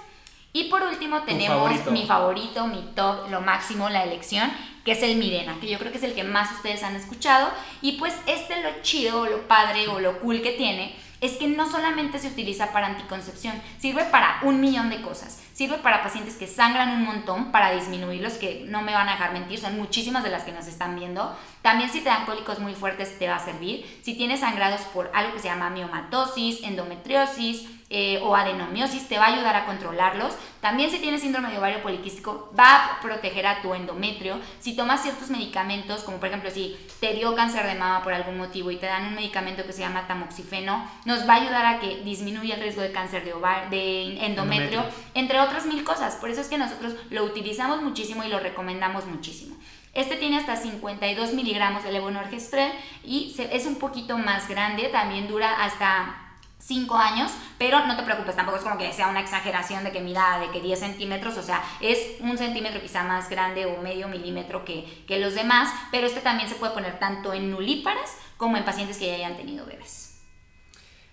Y 0.53 0.65
por 0.65 0.83
último 0.83 1.23
tenemos 1.23 1.71
mi 1.91 2.07
favorito, 2.07 2.67
mi 2.67 2.83
top, 2.95 3.29
lo 3.31 3.41
máximo, 3.43 3.91
la 3.91 4.05
elección, 4.05 4.51
que 4.85 4.93
es 4.93 5.03
el 5.03 5.17
Mirena, 5.17 5.59
que 5.61 5.69
yo 5.69 5.79
creo 5.79 5.91
que 5.93 5.99
es 5.99 6.05
el 6.05 6.15
que 6.15 6.25
más 6.25 6.51
ustedes 6.53 6.83
han 6.83 6.97
escuchado. 6.97 7.51
Y 7.83 7.93
pues 7.99 8.15
este 8.27 8.63
lo 8.63 8.71
chido, 8.83 9.27
lo 9.27 9.49
padre 9.49 9.89
o 9.89 10.01
lo 10.01 10.21
cool 10.21 10.41
que 10.41 10.53
tiene 10.53 10.95
es 11.21 11.33
que 11.33 11.49
no 11.49 11.69
solamente 11.71 12.19
se 12.19 12.29
utiliza 12.29 12.73
para 12.73 12.89
anticoncepción, 12.89 13.61
sirve 13.79 14.05
para 14.05 14.41
un 14.43 14.61
millón 14.61 14.91
de 14.91 15.03
cosas. 15.03 15.41
Sirve 15.55 15.79
para 15.79 16.03
pacientes 16.03 16.37
que 16.37 16.47
sangran 16.47 16.91
un 16.91 17.05
montón, 17.05 17.51
para 17.51 17.73
disminuirlos, 17.73 18.35
que 18.35 18.67
no 18.69 18.83
me 18.83 18.93
van 18.93 19.09
a 19.09 19.13
dejar 19.13 19.33
mentir, 19.33 19.59
son 19.59 19.79
muchísimas 19.79 20.23
de 20.23 20.31
las 20.31 20.45
que 20.45 20.53
nos 20.53 20.67
están 20.67 20.97
viendo. 20.97 21.35
También 21.63 21.91
si 21.91 22.01
te 22.01 22.11
dan 22.11 22.27
cólicos 22.27 22.59
muy 22.59 22.75
fuertes 22.75 23.19
te 23.19 23.29
va 23.29 23.37
a 23.37 23.45
servir. 23.45 24.01
Si 24.03 24.15
tienes 24.15 24.41
sangrados 24.41 24.83
por 24.83 25.11
algo 25.15 25.33
que 25.33 25.41
se 25.41 25.49
llama 25.49 25.71
miomatosis, 25.71 26.63
endometriosis, 26.63 27.67
eh, 27.89 28.19
o 28.25 28.35
adenomiosis 28.35 29.07
te 29.07 29.17
va 29.17 29.27
a 29.27 29.35
ayudar 29.35 29.55
a 29.55 29.65
controlarlos. 29.65 30.35
También 30.61 30.91
si 30.91 30.99
tienes 30.99 31.21
síndrome 31.21 31.53
de 31.53 31.59
ovario 31.59 31.83
poliquístico 31.83 32.53
va 32.59 32.75
a 32.75 33.01
proteger 33.01 33.47
a 33.47 33.63
tu 33.63 33.75
endometrio. 33.75 34.41
Si 34.59 34.75
tomas 34.75 35.03
ciertos 35.03 35.31
medicamentos, 35.31 36.03
como 36.03 36.19
por 36.19 36.29
ejemplo 36.29 36.51
si 36.51 36.77
te 36.99 37.15
dio 37.15 37.37
cáncer 37.37 37.65
de 37.65 37.77
mama 37.77 38.03
por 38.03 38.13
algún 38.13 38.39
motivo 38.39 38.73
y 38.73 38.77
te 38.77 38.87
dan 38.87 39.07
un 39.07 39.15
medicamento 39.15 39.65
que 39.65 39.73
se 39.73 39.83
llama 39.83 40.09
tamoxifeno, 40.09 40.85
nos 41.05 41.29
va 41.29 41.35
a 41.35 41.43
ayudar 41.43 41.67
a 41.67 41.79
que 41.79 42.03
disminuya 42.03 42.57
el 42.57 42.63
riesgo 42.63 42.83
de 42.83 42.91
cáncer 42.91 43.25
de, 43.25 43.35
ovar, 43.35 43.71
de 43.71 44.27
endometrio, 44.27 44.85
entre 45.15 45.39
otras 45.39 45.65
mil 45.67 45.85
cosas. 45.85 46.17
Por 46.17 46.31
eso 46.31 46.41
es 46.41 46.49
que 46.49 46.59
nosotros 46.59 46.97
lo 47.11 47.23
utilizamos 47.23 47.83
muchísimo 47.83 48.25
y 48.25 48.29
lo 48.29 48.41
recomendamos 48.41 49.07
muchísimo. 49.07 49.57
Este 49.95 50.17
tiene 50.17 50.39
hasta 50.39 50.57
52 50.57 51.35
miligramos 51.35 51.85
de 51.85 51.93
levonorgestrel 51.93 52.73
y 53.05 53.35
es 53.39 53.65
un 53.65 53.77
poquito 53.77 54.19
más 54.19 54.49
grande, 54.49 54.89
también 54.89 55.29
dura 55.29 55.63
hasta 55.63 56.26
5 56.59 56.97
años, 56.97 57.31
pero 57.59 57.87
no 57.87 57.97
te 57.97 58.03
preocupes, 58.03 58.35
tampoco 58.35 58.59
es 58.59 58.65
como 58.65 58.79
que 58.79 58.93
sea 58.93 59.09
una 59.09 59.21
exageración 59.21 59.85
de 59.85 59.93
que 59.93 60.01
mida 60.01 60.39
de 60.41 60.51
que 60.51 60.61
10 60.61 60.79
centímetros, 60.79 61.37
o 61.37 61.43
sea, 61.43 61.63
es 61.81 61.99
un 62.21 62.37
centímetro 62.39 62.81
quizá 62.81 63.05
más 63.05 63.29
grande 63.29 63.67
o 63.67 63.81
medio 63.83 64.09
milímetro 64.09 64.65
que, 64.65 65.05
que 65.07 65.19
los 65.19 65.35
demás, 65.35 65.73
pero 65.91 66.07
este 66.07 66.21
también 66.21 66.49
se 66.49 66.57
puede 66.57 66.73
poner 66.73 66.99
tanto 66.99 67.33
en 67.33 67.51
nulíparas 67.51 68.17
como 68.37 68.57
en 68.57 68.65
pacientes 68.65 68.97
que 68.97 69.07
ya 69.07 69.15
hayan 69.15 69.37
tenido 69.37 69.67
bebés. 69.67 70.21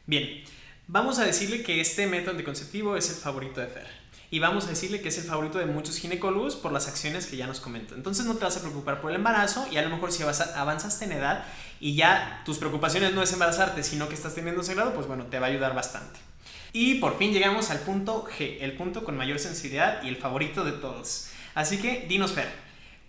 Bien, 0.06 0.44
vamos 0.88 1.20
a 1.20 1.26
decirle 1.26 1.64
que 1.64 1.82
este 1.82 2.08
método 2.08 2.32
anticonceptivo 2.32 2.98
es 2.98 3.10
el 3.10 3.16
favorito 3.16 3.62
de 3.62 3.68
Fer 3.68 4.03
y 4.34 4.40
vamos 4.40 4.66
a 4.66 4.70
decirle 4.70 5.00
que 5.00 5.10
es 5.10 5.18
el 5.20 5.26
favorito 5.26 5.60
de 5.60 5.68
muchos 5.68 6.00
ginecólogos 6.00 6.56
por 6.56 6.72
las 6.72 6.88
acciones 6.88 7.28
que 7.28 7.38
ya 7.38 7.46
nos 7.46 7.60
comentó. 7.60 7.94
Entonces 7.94 8.26
no 8.26 8.34
te 8.34 8.44
vas 8.44 8.58
a 8.58 8.62
preocupar 8.62 9.00
por 9.00 9.12
el 9.12 9.18
embarazo 9.18 9.68
y 9.72 9.78
a 9.78 9.84
lo 9.84 9.92
mejor 9.92 10.12
si 10.12 10.24
avanzaste 10.24 11.06
en 11.06 11.12
edad 11.12 11.46
y 11.80 11.94
ya 11.94 12.42
tus 12.44 12.58
preocupaciones 12.58 13.14
no 13.14 13.22
es 13.22 13.32
embarazarte, 13.32 13.84
sino 13.84 14.08
que 14.08 14.16
estás 14.16 14.34
teniendo 14.34 14.64
sangrado, 14.64 14.96
pues 14.96 15.06
bueno, 15.06 15.28
te 15.28 15.38
va 15.38 15.46
a 15.46 15.50
ayudar 15.52 15.76
bastante. 15.76 16.20
Y 16.72 16.96
por 16.96 17.20
fin 17.20 17.32
llegamos 17.32 17.70
al 17.70 17.82
punto 17.82 18.26
G, 18.26 18.58
el 18.62 18.76
punto 18.76 19.04
con 19.04 19.16
mayor 19.16 19.38
sensibilidad 19.38 20.02
y 20.02 20.08
el 20.08 20.18
favorito 20.18 20.64
de 20.64 20.72
todos. 20.72 21.28
Así 21.54 21.78
que 21.78 22.08
dinos 22.10 22.32
Fer, 22.32 22.52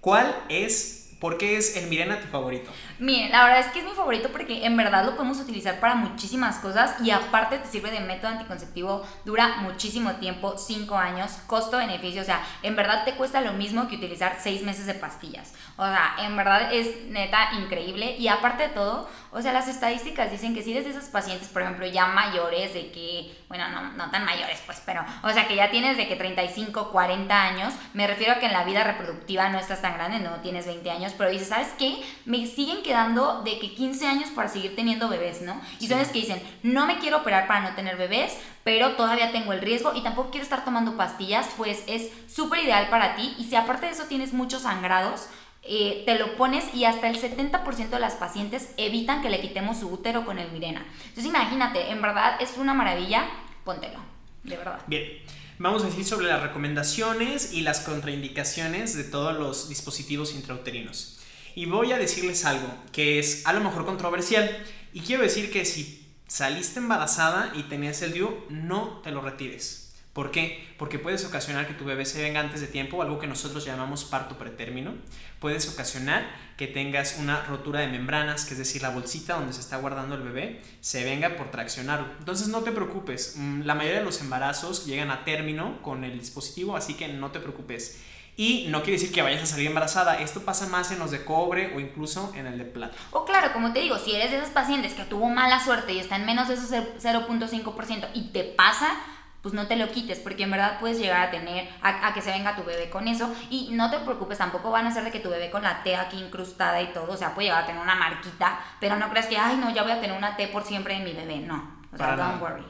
¿cuál 0.02 0.44
es 0.50 1.03
¿Por 1.24 1.38
qué 1.38 1.56
es 1.56 1.74
el 1.76 1.86
Mirena 1.86 2.20
tu 2.20 2.26
favorito? 2.26 2.70
Miren, 2.98 3.32
la 3.32 3.44
verdad 3.44 3.60
es 3.60 3.68
que 3.68 3.78
es 3.78 3.84
mi 3.86 3.92
favorito 3.92 4.28
porque 4.28 4.66
en 4.66 4.76
verdad 4.76 5.06
lo 5.06 5.12
podemos 5.12 5.40
utilizar 5.40 5.80
para 5.80 5.94
muchísimas 5.94 6.56
cosas 6.56 7.00
y 7.00 7.12
aparte 7.12 7.56
te 7.56 7.66
sirve 7.66 7.90
de 7.90 8.00
método 8.00 8.32
anticonceptivo, 8.32 9.02
dura 9.24 9.56
muchísimo 9.62 10.16
tiempo, 10.16 10.58
5 10.58 10.94
años, 10.94 11.38
costo-beneficio, 11.46 12.20
o 12.20 12.26
sea, 12.26 12.44
en 12.62 12.76
verdad 12.76 13.06
te 13.06 13.14
cuesta 13.14 13.40
lo 13.40 13.54
mismo 13.54 13.88
que 13.88 13.96
utilizar 13.96 14.36
6 14.38 14.64
meses 14.64 14.84
de 14.84 14.92
pastillas. 14.92 15.54
O 15.78 15.86
sea, 15.86 16.14
en 16.18 16.36
verdad 16.36 16.70
es 16.74 17.06
neta 17.06 17.54
increíble 17.54 18.16
y 18.18 18.28
aparte 18.28 18.64
de 18.64 18.74
todo, 18.74 19.08
o 19.32 19.40
sea, 19.40 19.54
las 19.54 19.66
estadísticas 19.66 20.30
dicen 20.30 20.54
que 20.54 20.62
si 20.62 20.72
eres 20.72 20.84
de 20.84 20.90
esos 20.90 21.04
pacientes, 21.04 21.48
por 21.48 21.62
ejemplo, 21.62 21.86
ya 21.86 22.06
mayores, 22.06 22.74
de 22.74 22.92
que, 22.92 23.34
bueno, 23.48 23.66
no, 23.70 23.92
no 23.94 24.10
tan 24.10 24.26
mayores, 24.26 24.62
pues, 24.66 24.82
pero, 24.84 25.02
o 25.22 25.30
sea, 25.30 25.48
que 25.48 25.56
ya 25.56 25.70
tienes 25.70 25.96
de 25.96 26.06
que 26.06 26.16
35, 26.16 26.92
40 26.92 27.42
años, 27.42 27.72
me 27.94 28.06
refiero 28.06 28.34
a 28.34 28.36
que 28.36 28.46
en 28.46 28.52
la 28.52 28.64
vida 28.64 28.84
reproductiva 28.84 29.48
no 29.48 29.58
estás 29.58 29.80
tan 29.80 29.94
grande, 29.94 30.20
no 30.20 30.36
tienes 30.42 30.66
20 30.66 30.90
años, 30.90 31.13
pero 31.16 31.30
dices, 31.30 31.48
¿sabes 31.48 31.68
qué? 31.78 32.02
Me 32.24 32.46
siguen 32.46 32.82
quedando 32.82 33.42
de 33.42 33.58
que 33.58 33.74
15 33.74 34.06
años 34.06 34.30
para 34.30 34.48
seguir 34.48 34.76
teniendo 34.76 35.08
bebés, 35.08 35.42
¿no? 35.42 35.60
Y 35.80 35.88
son 35.88 35.98
los 35.98 36.08
que 36.08 36.20
dicen, 36.20 36.42
no 36.62 36.86
me 36.86 36.98
quiero 36.98 37.18
operar 37.18 37.46
para 37.46 37.60
no 37.60 37.74
tener 37.74 37.96
bebés, 37.96 38.36
pero 38.62 38.92
todavía 38.92 39.32
tengo 39.32 39.52
el 39.52 39.60
riesgo 39.60 39.92
y 39.94 40.02
tampoco 40.02 40.30
quiero 40.30 40.44
estar 40.44 40.64
tomando 40.64 40.96
pastillas, 40.96 41.48
pues 41.56 41.84
es 41.86 42.10
súper 42.26 42.60
ideal 42.60 42.88
para 42.88 43.16
ti. 43.16 43.34
Y 43.38 43.44
si 43.44 43.56
aparte 43.56 43.86
de 43.86 43.92
eso 43.92 44.04
tienes 44.04 44.32
muchos 44.32 44.62
sangrados, 44.62 45.28
eh, 45.66 46.02
te 46.04 46.18
lo 46.18 46.36
pones 46.36 46.74
y 46.74 46.84
hasta 46.84 47.08
el 47.08 47.16
70% 47.18 47.88
de 47.88 47.98
las 47.98 48.14
pacientes 48.14 48.74
evitan 48.76 49.22
que 49.22 49.30
le 49.30 49.40
quitemos 49.40 49.78
su 49.78 49.88
útero 49.88 50.26
con 50.26 50.38
el 50.38 50.52
Mirena. 50.52 50.84
Entonces 51.00 51.24
imagínate, 51.24 51.90
en 51.90 52.02
verdad 52.02 52.36
es 52.40 52.58
una 52.58 52.74
maravilla, 52.74 53.24
póntelo, 53.64 53.98
de 54.42 54.56
verdad. 54.58 54.80
Bien. 54.86 55.22
Vamos 55.58 55.84
a 55.84 55.86
decir 55.86 56.04
sobre 56.04 56.26
las 56.26 56.42
recomendaciones 56.42 57.52
y 57.52 57.60
las 57.60 57.78
contraindicaciones 57.80 58.96
de 58.96 59.04
todos 59.04 59.38
los 59.38 59.68
dispositivos 59.68 60.34
intrauterinos. 60.34 61.20
Y 61.54 61.66
voy 61.66 61.92
a 61.92 61.98
decirles 61.98 62.44
algo 62.44 62.66
que 62.90 63.20
es 63.20 63.46
a 63.46 63.52
lo 63.52 63.60
mejor 63.60 63.86
controversial. 63.86 64.50
Y 64.92 65.00
quiero 65.00 65.22
decir 65.22 65.52
que 65.52 65.64
si 65.64 66.04
saliste 66.26 66.80
embarazada 66.80 67.52
y 67.54 67.62
tenías 67.64 68.02
el 68.02 68.12
DIU, 68.12 68.46
no 68.50 69.00
te 69.04 69.12
lo 69.12 69.20
retires. 69.20 69.83
¿Por 70.14 70.30
qué? 70.30 70.64
Porque 70.78 71.00
puedes 71.00 71.24
ocasionar 71.24 71.66
que 71.66 71.74
tu 71.74 71.84
bebé 71.84 72.06
se 72.06 72.22
venga 72.22 72.38
antes 72.38 72.60
de 72.60 72.68
tiempo, 72.68 73.02
algo 73.02 73.18
que 73.18 73.26
nosotros 73.26 73.64
llamamos 73.64 74.04
parto 74.04 74.38
pretérmino. 74.38 74.94
Puedes 75.40 75.68
ocasionar 75.68 76.24
que 76.56 76.68
tengas 76.68 77.16
una 77.18 77.42
rotura 77.42 77.80
de 77.80 77.88
membranas, 77.88 78.44
que 78.44 78.52
es 78.52 78.58
decir, 78.58 78.80
la 78.80 78.90
bolsita 78.90 79.34
donde 79.34 79.52
se 79.52 79.60
está 79.60 79.76
guardando 79.76 80.14
el 80.14 80.22
bebé, 80.22 80.62
se 80.80 81.02
venga 81.02 81.36
por 81.36 81.50
traccionarlo. 81.50 82.06
Entonces 82.20 82.46
no 82.46 82.62
te 82.62 82.70
preocupes, 82.70 83.34
mm, 83.36 83.62
la 83.62 83.74
mayoría 83.74 83.98
de 83.98 84.04
los 84.04 84.20
embarazos 84.20 84.86
llegan 84.86 85.10
a 85.10 85.24
término 85.24 85.82
con 85.82 86.04
el 86.04 86.16
dispositivo, 86.16 86.76
así 86.76 86.94
que 86.94 87.08
no 87.08 87.32
te 87.32 87.40
preocupes. 87.40 88.00
Y 88.36 88.66
no 88.68 88.82
quiere 88.82 88.98
decir 88.98 89.12
que 89.12 89.22
vayas 89.22 89.42
a 89.42 89.46
salir 89.46 89.66
embarazada. 89.66 90.20
Esto 90.20 90.40
pasa 90.42 90.66
más 90.66 90.90
en 90.92 90.98
los 91.00 91.10
de 91.10 91.24
cobre 91.24 91.72
o 91.74 91.80
incluso 91.80 92.32
en 92.36 92.46
el 92.46 92.58
de 92.58 92.64
plata. 92.64 92.96
O 93.10 93.24
claro, 93.24 93.52
como 93.52 93.72
te 93.72 93.80
digo, 93.80 93.98
si 93.98 94.12
eres 94.12 94.30
de 94.30 94.38
esos 94.38 94.50
pacientes 94.50 94.94
que 94.94 95.04
tuvo 95.04 95.28
mala 95.28 95.62
suerte 95.62 95.92
y 95.92 95.98
está 95.98 96.16
en 96.16 96.26
menos 96.26 96.48
de 96.48 96.54
esos 96.54 96.70
0.5% 96.70 98.08
y 98.12 98.32
te 98.32 98.42
pasa, 98.42 98.96
pues 99.44 99.52
no 99.52 99.66
te 99.66 99.76
lo 99.76 99.92
quites, 99.92 100.20
porque 100.20 100.44
en 100.44 100.52
verdad 100.52 100.78
puedes 100.80 100.98
llegar 100.98 101.28
a 101.28 101.30
tener, 101.30 101.68
a, 101.82 102.14
que 102.14 102.22
se 102.22 102.30
venga 102.30 102.56
tu 102.56 102.64
bebé 102.64 102.88
con 102.88 103.06
eso. 103.08 103.30
Y 103.50 103.68
no 103.72 103.90
te 103.90 103.98
preocupes, 103.98 104.38
tampoco 104.38 104.70
van 104.70 104.86
a 104.86 104.90
ser 104.90 105.04
de 105.04 105.10
que 105.10 105.20
tu 105.20 105.28
bebé 105.28 105.50
con 105.50 105.62
la 105.62 105.82
T 105.82 105.94
aquí 105.94 106.18
incrustada 106.18 106.80
y 106.80 106.94
todo, 106.94 107.12
o 107.12 107.16
sea, 107.18 107.34
puede 107.34 107.48
llegar 107.48 107.64
a 107.64 107.66
tener 107.66 107.82
una 107.82 107.94
marquita, 107.94 108.58
pero 108.80 108.96
no 108.96 109.10
creas 109.10 109.26
que, 109.26 109.36
ay, 109.36 109.58
no, 109.58 109.74
ya 109.74 109.82
voy 109.82 109.92
a 109.92 110.00
tener 110.00 110.16
una 110.16 110.34
T 110.34 110.48
por 110.48 110.64
siempre 110.64 110.94
en 110.96 111.04
mi 111.04 111.12
bebé, 111.12 111.40
no. 111.40 111.76
O 111.92 111.96
sea, 111.98 112.16
don't 112.16 112.40
worry. 112.40 112.64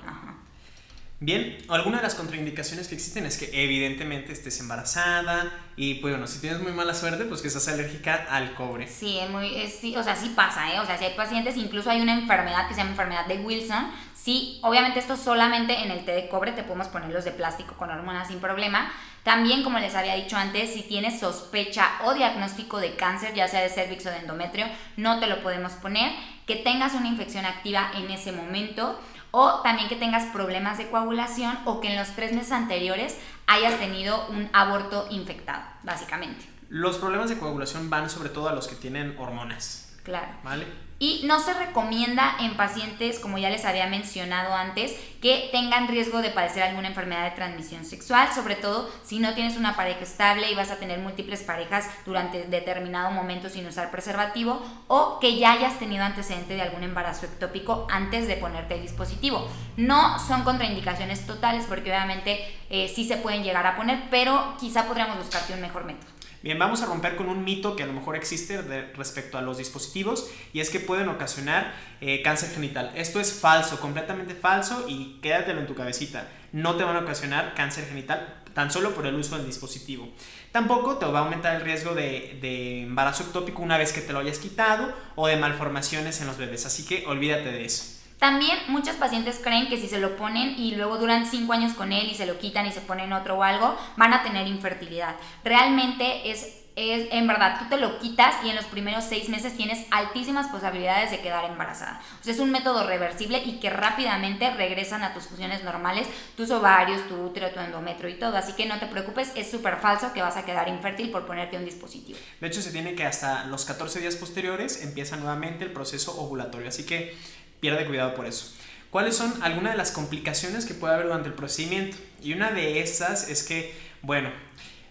Bien, 1.20 1.56
alguna 1.68 1.98
de 1.98 2.02
las 2.02 2.16
contraindicaciones 2.16 2.88
que 2.88 2.96
existen 2.96 3.24
es 3.24 3.38
que 3.38 3.48
evidentemente 3.52 4.32
estés 4.32 4.58
embarazada 4.60 5.50
y 5.76 5.94
pues 5.94 6.12
bueno, 6.12 6.26
si 6.26 6.40
tienes 6.40 6.60
muy 6.60 6.72
mala 6.72 6.92
suerte, 6.92 7.24
pues 7.24 7.40
que 7.40 7.48
estás 7.48 7.68
alérgica 7.68 8.26
al 8.28 8.54
cobre. 8.54 8.88
Sí, 8.88 9.18
es 9.20 9.30
muy, 9.30 9.48
sí, 9.68 9.96
o 9.96 10.02
sea, 10.02 10.16
sí 10.16 10.34
pasa, 10.36 10.74
¿eh? 10.74 10.80
O 10.80 10.84
sea, 10.84 10.98
si 10.98 11.04
hay 11.04 11.14
pacientes, 11.14 11.56
incluso 11.56 11.88
hay 11.88 12.02
una 12.02 12.12
enfermedad 12.12 12.68
que 12.68 12.74
se 12.74 12.80
llama 12.80 12.90
enfermedad 12.90 13.26
de 13.26 13.38
Wilson, 13.38 13.86
sí, 14.24 14.58
obviamente 14.62 14.98
esto 14.98 15.16
solamente 15.16 15.84
en 15.84 15.90
el 15.90 16.04
té 16.06 16.12
de 16.12 16.28
cobre 16.28 16.52
te 16.52 16.62
podemos 16.62 16.88
poner 16.88 17.10
los 17.10 17.24
de 17.24 17.30
plástico 17.30 17.74
con 17.74 17.90
hormonas 17.90 18.28
sin 18.28 18.40
problema. 18.40 18.90
También, 19.22 19.62
como 19.62 19.78
les 19.78 19.94
había 19.94 20.14
dicho 20.14 20.36
antes, 20.36 20.72
si 20.72 20.82
tienes 20.82 21.20
sospecha 21.20 21.88
o 22.04 22.14
diagnóstico 22.14 22.78
de 22.78 22.96
cáncer, 22.96 23.34
ya 23.34 23.48
sea 23.48 23.60
de 23.60 23.68
cervix 23.68 24.06
o 24.06 24.10
de 24.10 24.18
endometrio, 24.18 24.66
no 24.96 25.20
te 25.20 25.26
lo 25.26 25.42
podemos 25.42 25.72
poner. 25.72 26.12
Que 26.46 26.56
tengas 26.56 26.94
una 26.94 27.08
infección 27.08 27.44
activa 27.44 27.90
en 27.94 28.10
ese 28.10 28.32
momento 28.32 28.98
o 29.30 29.60
también 29.62 29.88
que 29.88 29.96
tengas 29.96 30.24
problemas 30.26 30.78
de 30.78 30.88
coagulación 30.88 31.58
o 31.64 31.80
que 31.80 31.88
en 31.88 31.96
los 31.96 32.08
tres 32.08 32.32
meses 32.32 32.52
anteriores 32.52 33.18
hayas 33.46 33.78
tenido 33.78 34.26
un 34.28 34.48
aborto 34.52 35.06
infectado, 35.10 35.62
básicamente. 35.82 36.46
Los 36.68 36.98
problemas 36.98 37.30
de 37.30 37.38
coagulación 37.38 37.90
van 37.90 38.08
sobre 38.10 38.28
todo 38.28 38.48
a 38.48 38.52
los 38.52 38.68
que 38.68 38.76
tienen 38.76 39.16
hormonas. 39.18 39.96
Claro. 40.02 40.28
¿Vale? 40.42 40.66
Y 40.98 41.22
no 41.24 41.40
se 41.40 41.52
recomienda 41.52 42.36
en 42.40 42.56
pacientes, 42.56 43.18
como 43.18 43.36
ya 43.38 43.50
les 43.50 43.64
había 43.64 43.88
mencionado 43.88 44.54
antes, 44.54 44.94
que 45.20 45.48
tengan 45.50 45.88
riesgo 45.88 46.22
de 46.22 46.30
padecer 46.30 46.62
alguna 46.62 46.88
enfermedad 46.88 47.24
de 47.24 47.36
transmisión 47.36 47.84
sexual, 47.84 48.28
sobre 48.32 48.54
todo 48.54 48.90
si 49.02 49.18
no 49.18 49.34
tienes 49.34 49.56
una 49.56 49.74
pareja 49.74 50.00
estable 50.00 50.50
y 50.50 50.54
vas 50.54 50.70
a 50.70 50.76
tener 50.76 51.00
múltiples 51.00 51.42
parejas 51.42 51.88
durante 52.06 52.44
determinado 52.44 53.10
momento 53.10 53.48
sin 53.48 53.66
usar 53.66 53.90
preservativo, 53.90 54.62
o 54.86 55.18
que 55.18 55.36
ya 55.36 55.52
hayas 55.52 55.78
tenido 55.78 56.04
antecedente 56.04 56.54
de 56.54 56.62
algún 56.62 56.84
embarazo 56.84 57.26
ectópico 57.26 57.86
antes 57.90 58.28
de 58.28 58.36
ponerte 58.36 58.74
el 58.74 58.82
dispositivo. 58.82 59.48
No 59.76 60.18
son 60.20 60.44
contraindicaciones 60.44 61.26
totales 61.26 61.64
porque 61.68 61.90
obviamente 61.90 62.40
eh, 62.70 62.92
sí 62.94 63.04
se 63.04 63.16
pueden 63.16 63.42
llegar 63.42 63.66
a 63.66 63.76
poner, 63.76 64.04
pero 64.10 64.54
quizá 64.60 64.84
podríamos 64.86 65.18
buscarte 65.18 65.54
un 65.54 65.60
mejor 65.60 65.84
método. 65.84 66.13
Bien, 66.44 66.58
vamos 66.58 66.82
a 66.82 66.86
romper 66.86 67.16
con 67.16 67.30
un 67.30 67.42
mito 67.42 67.74
que 67.74 67.84
a 67.84 67.86
lo 67.86 67.94
mejor 67.94 68.16
existe 68.16 68.60
respecto 68.94 69.38
a 69.38 69.40
los 69.40 69.56
dispositivos 69.56 70.30
y 70.52 70.60
es 70.60 70.68
que 70.68 70.78
pueden 70.78 71.08
ocasionar 71.08 71.72
eh, 72.02 72.20
cáncer 72.20 72.50
genital. 72.50 72.92
Esto 72.94 73.18
es 73.18 73.32
falso, 73.32 73.80
completamente 73.80 74.34
falso 74.34 74.84
y 74.86 75.20
quédatelo 75.22 75.60
en 75.60 75.66
tu 75.66 75.74
cabecita. 75.74 76.28
No 76.52 76.76
te 76.76 76.84
van 76.84 76.96
a 76.96 76.98
ocasionar 76.98 77.54
cáncer 77.54 77.86
genital 77.86 78.42
tan 78.52 78.70
solo 78.70 78.94
por 78.94 79.06
el 79.06 79.14
uso 79.14 79.38
del 79.38 79.46
dispositivo. 79.46 80.12
Tampoco 80.52 80.98
te 80.98 81.06
va 81.06 81.20
a 81.20 81.22
aumentar 81.22 81.56
el 81.56 81.62
riesgo 81.62 81.94
de, 81.94 82.36
de 82.42 82.82
embarazo 82.82 83.22
ectópico 83.22 83.62
una 83.62 83.78
vez 83.78 83.94
que 83.94 84.02
te 84.02 84.12
lo 84.12 84.18
hayas 84.18 84.38
quitado 84.38 84.92
o 85.16 85.26
de 85.26 85.38
malformaciones 85.38 86.20
en 86.20 86.26
los 86.26 86.36
bebés. 86.36 86.66
Así 86.66 86.84
que 86.84 87.06
olvídate 87.06 87.52
de 87.52 87.64
eso. 87.64 88.03
También 88.18 88.58
muchos 88.68 88.96
pacientes 88.96 89.40
creen 89.42 89.68
que 89.68 89.78
si 89.78 89.88
se 89.88 89.98
lo 89.98 90.16
ponen 90.16 90.58
y 90.58 90.74
luego 90.76 90.98
duran 90.98 91.26
5 91.26 91.52
años 91.52 91.74
con 91.74 91.92
él 91.92 92.08
y 92.10 92.14
se 92.14 92.26
lo 92.26 92.38
quitan 92.38 92.66
y 92.66 92.72
se 92.72 92.80
ponen 92.80 93.12
otro 93.12 93.36
o 93.36 93.42
algo, 93.42 93.76
van 93.96 94.12
a 94.12 94.22
tener 94.22 94.46
infertilidad. 94.46 95.16
Realmente 95.42 96.30
es 96.30 96.64
es 96.76 97.06
en 97.12 97.26
verdad, 97.28 97.56
tú 97.60 97.68
te 97.68 97.76
lo 97.76 97.98
quitas 98.00 98.34
y 98.44 98.48
en 98.48 98.56
los 98.56 98.64
primeros 98.64 99.04
seis 99.04 99.28
meses 99.28 99.56
tienes 99.56 99.86
altísimas 99.92 100.48
posibilidades 100.48 101.12
de 101.12 101.20
quedar 101.20 101.44
embarazada. 101.44 102.00
Es 102.26 102.38
un 102.40 102.50
método 102.50 102.84
reversible 102.86 103.40
y 103.44 103.60
que 103.60 103.70
rápidamente 103.70 104.50
regresan 104.50 105.04
a 105.04 105.14
tus 105.14 105.24
funciones 105.24 105.62
normales, 105.62 106.08
tus 106.36 106.50
ovarios, 106.50 107.06
tu 107.06 107.14
útero, 107.14 107.50
tu 107.50 107.60
endometrio 107.60 108.10
y 108.10 108.14
todo. 108.14 108.36
Así 108.36 108.54
que 108.54 108.66
no 108.66 108.78
te 108.80 108.86
preocupes, 108.86 109.30
es 109.36 109.50
súper 109.50 109.76
falso 109.76 110.12
que 110.12 110.22
vas 110.22 110.36
a 110.36 110.44
quedar 110.44 110.68
infértil 110.68 111.10
por 111.10 111.26
ponerte 111.26 111.56
un 111.56 111.64
dispositivo. 111.64 112.18
De 112.40 112.48
hecho, 112.48 112.60
se 112.60 112.72
tiene 112.72 112.96
que 112.96 113.04
hasta 113.04 113.44
los 113.44 113.64
14 113.64 114.00
días 114.00 114.16
posteriores 114.16 114.82
empieza 114.82 115.16
nuevamente 115.16 115.64
el 115.64 115.72
proceso 115.72 116.20
ovulatorio. 116.20 116.68
Así 116.68 116.84
que 116.84 117.16
pierde 117.64 117.86
cuidado 117.86 118.14
por 118.14 118.26
eso. 118.26 118.52
¿Cuáles 118.90 119.16
son 119.16 119.42
algunas 119.42 119.72
de 119.72 119.78
las 119.78 119.90
complicaciones 119.90 120.66
que 120.66 120.74
puede 120.74 120.92
haber 120.92 121.06
durante 121.06 121.30
el 121.30 121.34
procedimiento? 121.34 121.96
Y 122.22 122.34
una 122.34 122.50
de 122.50 122.80
esas 122.80 123.30
es 123.30 123.42
que, 123.42 123.74
bueno, 124.02 124.28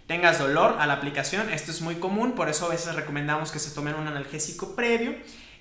tengas 0.08 0.40
dolor 0.40 0.78
a 0.80 0.88
la 0.88 0.94
aplicación, 0.94 1.54
esto 1.54 1.70
es 1.70 1.82
muy 1.82 1.98
común, 1.98 2.32
por 2.32 2.50
eso 2.50 2.66
a 2.66 2.70
veces 2.70 2.96
recomendamos 2.96 3.52
que 3.52 3.60
se 3.60 3.70
tomen 3.76 3.94
un 3.94 4.08
analgésico 4.08 4.76
previo, 4.76 5.14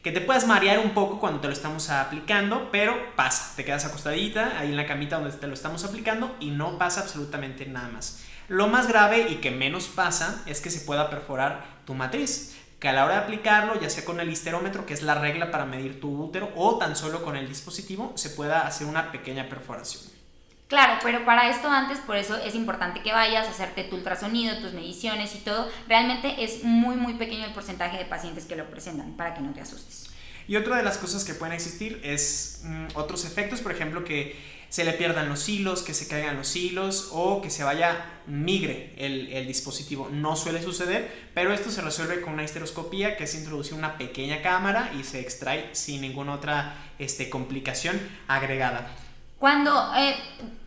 que 0.02 0.10
te 0.10 0.22
puedas 0.22 0.46
marear 0.46 0.78
un 0.78 0.94
poco 0.94 1.20
cuando 1.20 1.40
te 1.40 1.48
lo 1.48 1.52
estamos 1.52 1.90
aplicando, 1.90 2.70
pero 2.72 2.96
pasa, 3.14 3.52
te 3.56 3.66
quedas 3.66 3.84
acostadita 3.84 4.58
ahí 4.58 4.70
en 4.70 4.78
la 4.78 4.86
camita 4.86 5.16
donde 5.16 5.36
te 5.36 5.46
lo 5.46 5.52
estamos 5.52 5.84
aplicando 5.84 6.34
y 6.40 6.48
no 6.48 6.78
pasa 6.78 7.02
absolutamente 7.02 7.66
nada 7.66 7.90
más. 7.90 8.22
Lo 8.48 8.68
más 8.68 8.88
grave 8.88 9.28
y 9.28 9.34
que 9.34 9.50
menos 9.50 9.88
pasa 9.88 10.42
es 10.46 10.62
que 10.62 10.70
se 10.70 10.80
pueda 10.80 11.10
perforar 11.10 11.66
tu 11.84 11.92
matriz 11.92 12.56
que 12.82 12.88
a 12.88 12.92
la 12.92 13.04
hora 13.04 13.14
de 13.14 13.20
aplicarlo, 13.20 13.80
ya 13.80 13.88
sea 13.88 14.04
con 14.04 14.18
el 14.18 14.28
histerómetro, 14.28 14.84
que 14.84 14.92
es 14.92 15.02
la 15.02 15.14
regla 15.14 15.52
para 15.52 15.64
medir 15.64 16.00
tu 16.00 16.20
útero, 16.20 16.50
o 16.56 16.78
tan 16.78 16.96
solo 16.96 17.22
con 17.22 17.36
el 17.36 17.46
dispositivo, 17.48 18.12
se 18.16 18.30
pueda 18.30 18.66
hacer 18.66 18.88
una 18.88 19.12
pequeña 19.12 19.48
perforación. 19.48 20.02
Claro, 20.66 20.94
pero 21.00 21.24
para 21.24 21.48
esto 21.48 21.68
antes, 21.68 21.98
por 21.98 22.16
eso 22.16 22.36
es 22.38 22.56
importante 22.56 23.00
que 23.00 23.12
vayas 23.12 23.46
a 23.46 23.50
hacerte 23.52 23.84
tu 23.84 23.94
ultrasonido, 23.94 24.58
tus 24.58 24.72
mediciones 24.72 25.32
y 25.36 25.38
todo. 25.38 25.68
Realmente 25.86 26.42
es 26.42 26.64
muy, 26.64 26.96
muy 26.96 27.14
pequeño 27.14 27.44
el 27.44 27.52
porcentaje 27.52 27.98
de 27.98 28.04
pacientes 28.04 28.46
que 28.46 28.56
lo 28.56 28.68
presentan, 28.68 29.12
para 29.12 29.32
que 29.34 29.42
no 29.42 29.52
te 29.52 29.60
asustes. 29.60 30.10
Y 30.48 30.56
otra 30.56 30.76
de 30.76 30.82
las 30.82 30.98
cosas 30.98 31.22
que 31.22 31.34
pueden 31.34 31.54
existir 31.54 32.00
es 32.02 32.62
mm, 32.64 32.86
otros 32.94 33.24
efectos, 33.24 33.60
por 33.60 33.70
ejemplo, 33.70 34.02
que 34.02 34.36
se 34.72 34.84
le 34.84 34.94
pierdan 34.94 35.28
los 35.28 35.50
hilos, 35.50 35.82
que 35.82 35.92
se 35.92 36.08
caigan 36.08 36.38
los 36.38 36.56
hilos 36.56 37.10
o 37.12 37.42
que 37.42 37.50
se 37.50 37.62
vaya 37.62 38.06
migre 38.26 38.94
el, 38.96 39.46
dispositivo. 39.46 40.08
No 40.10 40.34
suele 40.34 40.62
suceder, 40.62 41.28
pero 41.34 41.52
esto 41.52 41.70
se 41.70 41.82
resuelve 41.82 42.22
con 42.22 42.32
una 42.32 42.42
histeroscopía, 42.42 43.18
que 43.18 43.24
es 43.24 43.34
introducir 43.34 43.74
una 43.74 43.98
pequeña 43.98 44.40
cámara 44.40 44.90
y 44.98 45.04
se 45.04 45.20
extrae 45.20 45.68
sin 45.72 46.00
ninguna 46.00 46.32
otra 46.32 46.74
este, 46.98 47.28
complicación 47.28 48.00
agregada. 48.28 48.88
Cuando 49.38 49.92
eh, 49.94 50.16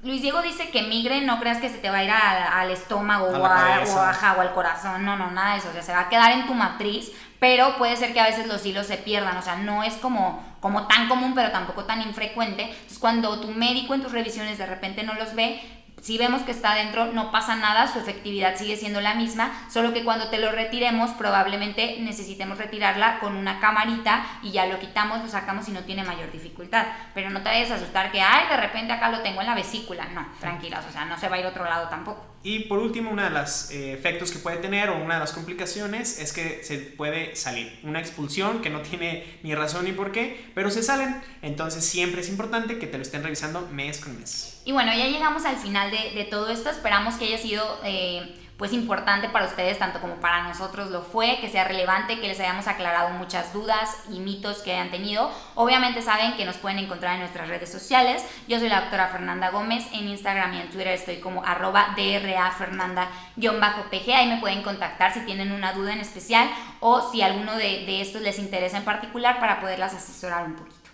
Luis 0.03 0.21
Diego 0.21 0.43
dice 0.43 0.69
que 0.69 0.83
migre, 0.83 1.21
no 1.21 1.39
creas 1.39 1.57
que 1.57 1.69
se 1.69 1.79
te 1.79 1.89
va 1.89 1.97
a 1.97 2.03
ir 2.03 2.11
al 2.11 2.69
estómago 2.69 3.25
o, 3.25 3.43
a, 3.43 3.81
o, 3.87 4.37
o 4.37 4.41
al 4.41 4.53
corazón, 4.53 5.03
no, 5.03 5.17
no, 5.17 5.31
nada 5.31 5.53
de 5.53 5.61
eso, 5.61 5.69
o 5.69 5.73
sea, 5.73 5.81
se 5.81 5.93
va 5.93 6.01
a 6.01 6.09
quedar 6.09 6.31
en 6.31 6.45
tu 6.45 6.53
matriz, 6.53 7.11
pero 7.39 7.77
puede 7.77 7.97
ser 7.97 8.13
que 8.13 8.19
a 8.19 8.25
veces 8.25 8.45
los 8.45 8.63
hilos 8.65 8.85
se 8.85 8.97
pierdan, 8.97 9.35
o 9.37 9.41
sea, 9.41 9.55
no 9.55 9.81
es 9.81 9.93
como, 9.95 10.54
como 10.65 10.87
tan 10.87 11.07
común, 11.07 11.33
pero 11.35 11.51
tampoco 11.51 11.85
tan 11.85 12.01
infrecuente. 12.01 12.63
Entonces, 12.63 12.97
cuando 12.97 13.39
tu 13.39 13.49
médico 13.49 13.93
en 13.93 14.01
tus 14.01 14.11
revisiones 14.11 14.57
de 14.57 14.65
repente 14.65 15.03
no 15.03 15.13
los 15.13 15.35
ve, 15.35 15.61
si 16.01 16.17
vemos 16.17 16.41
que 16.41 16.49
está 16.49 16.73
dentro, 16.73 17.05
no 17.13 17.31
pasa 17.31 17.55
nada, 17.55 17.85
su 17.85 17.99
efectividad 17.99 18.55
sigue 18.55 18.75
siendo 18.75 18.99
la 18.99 19.13
misma, 19.13 19.51
solo 19.69 19.93
que 19.93 20.03
cuando 20.03 20.29
te 20.29 20.39
lo 20.39 20.51
retiremos, 20.51 21.11
probablemente 21.11 21.97
necesitemos 21.99 22.57
retirarla 22.57 23.19
con 23.19 23.35
una 23.35 23.59
camarita 23.59 24.25
y 24.41 24.53
ya 24.53 24.65
lo 24.65 24.79
quitamos, 24.79 25.21
lo 25.21 25.27
sacamos 25.27 25.69
y 25.69 25.71
no 25.71 25.81
tiene 25.81 26.03
mayor 26.03 26.31
dificultad. 26.31 26.87
Pero 27.13 27.29
no 27.29 27.43
te 27.43 27.49
vayas 27.49 27.69
a 27.69 27.75
asustar 27.75 28.11
que, 28.11 28.21
ay, 28.21 28.47
de 28.49 28.57
repente 28.57 28.91
acá 28.91 29.09
lo 29.09 29.19
tengo 29.19 29.41
en 29.41 29.47
la 29.47 29.53
vesícula. 29.53 30.05
No, 30.15 30.25
tranquilas, 30.39 30.83
o 30.89 30.91
sea, 30.91 31.05
no 31.05 31.15
se 31.15 31.29
va 31.29 31.35
a 31.35 31.39
ir 31.41 31.45
a 31.45 31.49
otro 31.49 31.65
lado 31.65 31.89
tampoco. 31.89 32.34
Y 32.45 32.59
por 32.59 32.77
último, 32.77 33.09
uno 33.09 33.23
de 33.23 33.31
los 33.31 33.71
eh, 33.71 33.93
efectos 33.93 34.31
que 34.31 34.37
puede 34.37 34.57
tener 34.57 34.91
o 34.91 35.03
una 35.03 35.15
de 35.15 35.19
las 35.19 35.31
complicaciones 35.31 36.19
es 36.19 36.31
que 36.31 36.63
se 36.63 36.77
puede 36.77 37.35
salir. 37.35 37.79
Una 37.81 37.99
expulsión 37.99 38.61
que 38.61 38.69
no 38.69 38.81
tiene 38.81 39.39
ni 39.41 39.55
razón 39.55 39.85
ni 39.85 39.93
por 39.93 40.11
qué, 40.11 40.45
pero 40.53 40.69
se 40.69 40.83
salen. 40.83 41.23
Entonces 41.41 41.83
siempre 41.83 42.21
es 42.21 42.29
importante 42.29 42.77
que 42.77 42.85
te 42.85 42.97
lo 42.97 43.01
estén 43.01 43.23
revisando 43.23 43.67
mes 43.71 43.99
con 43.99 44.19
mes. 44.19 44.61
Y 44.63 44.73
bueno, 44.73 44.93
ya 44.95 45.07
llegamos 45.07 45.43
al 45.43 45.55
final 45.55 45.89
de, 45.89 46.23
todo 46.25 46.49
esto. 46.49 46.69
Esperamos 46.69 47.15
que 47.15 47.25
haya 47.25 47.39
sido... 47.39 47.79
Eh, 47.83 48.35
pues 48.57 48.71
importante 48.71 49.27
para 49.29 49.45
ustedes, 49.45 49.77
tanto 49.77 49.99
como 49.99 50.15
para 50.15 50.43
nosotros 50.43 50.89
lo 50.89 51.01
fue, 51.01 51.39
que 51.41 51.49
sea 51.49 51.65
relevante, 51.65 52.21
que 52.21 52.27
les 52.27 52.39
hayamos 52.39 52.67
aclarado 52.67 53.09
muchas 53.09 53.51
dudas 53.53 53.97
y 54.09 54.19
mitos 54.19 54.59
que 54.59 54.71
hayan 54.71 54.91
tenido. 54.91 55.29
Obviamente 55.55 56.01
saben 56.01 56.37
que 56.37 56.45
nos 56.45 56.55
pueden 56.57 56.79
encontrar 56.79 57.15
en 57.15 57.19
nuestras 57.19 57.49
redes 57.49 57.69
sociales. 57.69 58.23
Yo 58.47 58.59
soy 58.59 58.69
la 58.69 58.79
doctora 58.81 59.09
Fernanda 59.09 59.49
Gómez, 59.49 59.85
en 59.91 60.07
Instagram 60.07 60.53
y 60.53 60.61
en 60.61 60.69
Twitter 60.69 60.87
estoy 60.89 61.17
como 61.17 61.43
arroba 61.43 61.95
drafernanda-pg, 61.97 64.13
ahí 64.13 64.27
me 64.27 64.39
pueden 64.39 64.63
contactar 64.63 65.13
si 65.13 65.19
tienen 65.21 65.51
una 65.51 65.73
duda 65.73 65.93
en 65.93 65.99
especial 65.99 66.49
o 66.79 67.11
si 67.11 67.21
alguno 67.21 67.55
de, 67.55 67.85
de 67.85 68.01
estos 68.01 68.21
les 68.21 68.39
interesa 68.39 68.77
en 68.77 68.85
particular 68.85 69.39
para 69.39 69.59
poderlas 69.59 69.93
asesorar 69.93 70.45
un 70.45 70.55
poquito. 70.55 70.84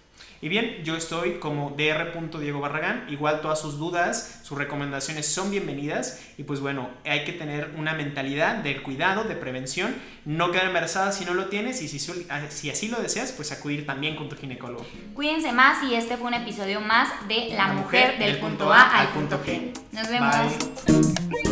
Y 0.41 0.49
bien, 0.49 0.83
yo 0.83 0.95
estoy 0.95 1.33
como 1.33 1.75
dr. 1.77 2.39
Diego 2.39 2.59
Barragán. 2.59 3.05
Igual 3.09 3.41
todas 3.41 3.61
sus 3.61 3.77
dudas, 3.77 4.41
sus 4.41 4.57
recomendaciones 4.57 5.27
son 5.27 5.51
bienvenidas. 5.51 6.19
Y 6.37 6.43
pues 6.43 6.59
bueno, 6.59 6.89
hay 7.05 7.23
que 7.25 7.33
tener 7.33 7.75
una 7.77 7.93
mentalidad 7.93 8.55
de 8.55 8.81
cuidado, 8.81 9.23
de 9.23 9.35
prevención. 9.35 9.93
No 10.25 10.51
quedar 10.51 10.65
embarazada 10.65 11.11
si 11.11 11.25
no 11.25 11.35
lo 11.35 11.45
tienes 11.45 11.83
y 11.83 11.87
si, 11.87 11.99
si 11.99 12.69
así 12.71 12.87
lo 12.87 12.99
deseas, 12.99 13.31
pues 13.33 13.51
acudir 13.51 13.85
también 13.85 14.15
con 14.15 14.29
tu 14.29 14.35
ginecólogo. 14.35 14.83
Cuídense 15.13 15.51
más 15.51 15.83
y 15.83 15.93
este 15.93 16.17
fue 16.17 16.27
un 16.27 16.33
episodio 16.33 16.81
más 16.81 17.09
de 17.27 17.49
La, 17.55 17.67
mujer, 17.67 18.17
del, 18.17 18.37
punto 18.37 18.73
A 18.73 18.99
al 18.99 19.09
punto 19.09 19.39
G. 19.45 19.71
Nos 19.91 20.09
vemos. 20.09 21.50